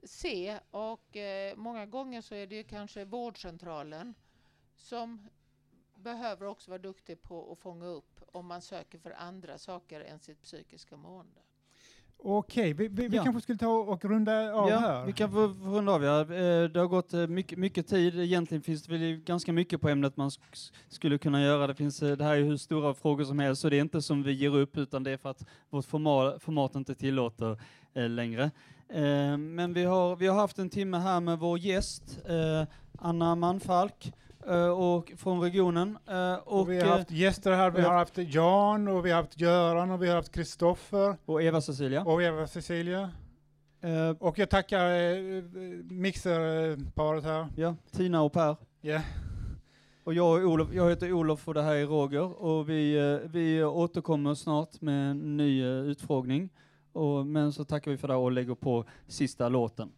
se. 0.05 0.61
Och 0.71 1.17
eh, 1.17 1.57
många 1.57 1.87
gånger 1.87 2.21
så 2.21 2.35
är 2.35 2.47
det 2.47 2.57
ju 2.57 2.65
kanske 2.65 3.05
vårdcentralen 3.05 4.15
som 4.77 5.29
behöver 5.95 6.47
också 6.47 6.71
vara 6.71 6.83
duktig 6.83 7.23
på 7.23 7.53
att 7.53 7.59
fånga 7.59 7.87
upp 7.87 8.21
om 8.27 8.47
man 8.47 8.63
söker 8.63 8.99
för 8.99 9.11
andra 9.11 9.59
saker 9.59 10.01
än 10.01 10.19
sitt 10.19 10.43
psykiska 10.43 10.97
mående. 10.97 11.41
Okej, 12.19 12.73
vi, 12.73 12.89
vi, 12.89 13.09
vi 13.09 13.17
Ja. 13.17 13.25
kanske 13.25 13.43
skulle 13.43 13.59
ta 13.59 13.69
och 13.69 14.05
runda 14.05 14.53
av 14.55 14.69
ja, 14.71 14.79
här. 14.79 15.07
vi 15.07 15.13
kan 15.13 15.31
få 15.33 15.47
runda 15.47 15.93
av. 15.93 16.05
Ja. 16.05 16.21
Eh, 16.21 16.65
Det 16.71 16.81
har 16.81 16.87
gått 16.87 17.15
eh, 17.15 17.27
mycket, 17.27 17.59
mycket 17.59 17.87
tid. 17.87 18.21
Egentligen 18.21 18.63
finns 18.63 18.83
det 18.83 18.93
väl 18.99 19.17
ganska 19.17 19.53
mycket 19.53 19.81
på 19.81 19.89
ämnet 19.89 20.17
man 20.17 20.29
sk- 20.29 20.73
skulle 20.89 21.19
kunna 21.19 21.43
göra. 21.43 21.67
Det, 21.67 21.75
finns, 21.75 22.03
eh, 22.03 22.17
det 22.17 22.25
här 22.25 22.37
är 22.37 22.43
hur 22.43 22.57
stora 22.57 22.95
frågor 22.95 23.25
som 23.25 23.39
helst, 23.39 23.63
så 23.63 23.69
det 23.69 23.77
är 23.77 23.81
inte 23.81 24.03
som 24.03 24.23
vi 24.23 24.33
ger 24.33 24.57
upp, 24.57 24.77
utan 24.77 25.03
det 25.03 25.11
är 25.11 25.17
för 25.17 25.31
att 25.31 25.45
vårt 25.71 25.85
format, 25.85 26.43
format 26.43 26.75
inte 26.75 26.95
tillåter 26.95 27.59
längre. 28.09 28.51
Men 29.39 29.73
vi 29.73 29.85
har, 29.85 30.17
vi 30.17 30.27
har 30.27 30.37
haft 30.37 30.59
en 30.59 30.71
timme 30.71 30.97
här 30.99 31.21
med 31.21 31.39
vår 31.39 31.59
gäst, 31.59 32.19
Anna 32.99 33.35
Manfalk, 33.35 34.13
och, 34.55 35.13
från 35.17 35.41
regionen. 35.41 35.99
Eh, 36.09 36.35
och, 36.35 36.61
Och 36.61 36.71
vi 36.71 36.81
har 36.81 36.87
haft 36.99 37.11
eh, 37.11 37.17
gäster 37.17 37.53
här, 37.53 37.71
vi 37.71 37.83
har 37.83 37.95
haft 37.95 38.19
Jan 38.19 38.89
och 38.89 39.07
vi 39.07 39.11
har 39.11 39.23
haft 39.23 39.41
Göran 39.41 39.91
och 39.91 40.03
vi 40.03 40.09
har 40.09 40.17
haft 40.17 40.33
Kristoffer 40.33 41.17
och 41.25 41.43
Eva 41.43 41.61
Cecilia. 41.61 42.05
och 42.05 42.23
Eva 42.23 42.47
Cecilia. 42.47 43.11
Eh, 43.81 44.11
Och 44.19 44.39
jag 44.39 44.51
tackar 44.51 44.91
eh, 44.91 45.43
mixerparet 45.91 47.25
här. 47.25 47.49
ja, 47.57 47.75
Tina 47.91 48.23
och 48.23 48.33
Per. 48.33 48.57
Ja. 48.81 49.01
Och 50.05 50.15
jag, 50.15 50.41
är 50.41 50.45
Olof, 50.45 50.69
jag 50.73 50.91
heter 50.91 51.13
Olof 51.13 51.49
och 51.49 51.55
det 51.55 51.63
här 51.63 51.75
är 51.75 51.87
Roger 51.87 52.43
och 52.43 52.69
vi, 52.69 52.97
eh, 52.99 53.31
vi 53.31 53.65
återkommer 53.65 54.35
snart 54.35 54.81
med 54.81 55.11
en 55.11 55.37
ny 55.37 55.63
eh, 55.63 55.69
utfrågning. 55.69 56.49
Och, 56.93 57.27
men 57.27 57.53
så 57.53 57.65
tackar 57.65 57.91
vi 57.91 57.97
för 57.97 58.09
det 58.09 58.15
och 58.15 58.33
lägger 58.33 58.55
på 58.55 58.85
sista 59.07 59.49
låten. 59.49 59.93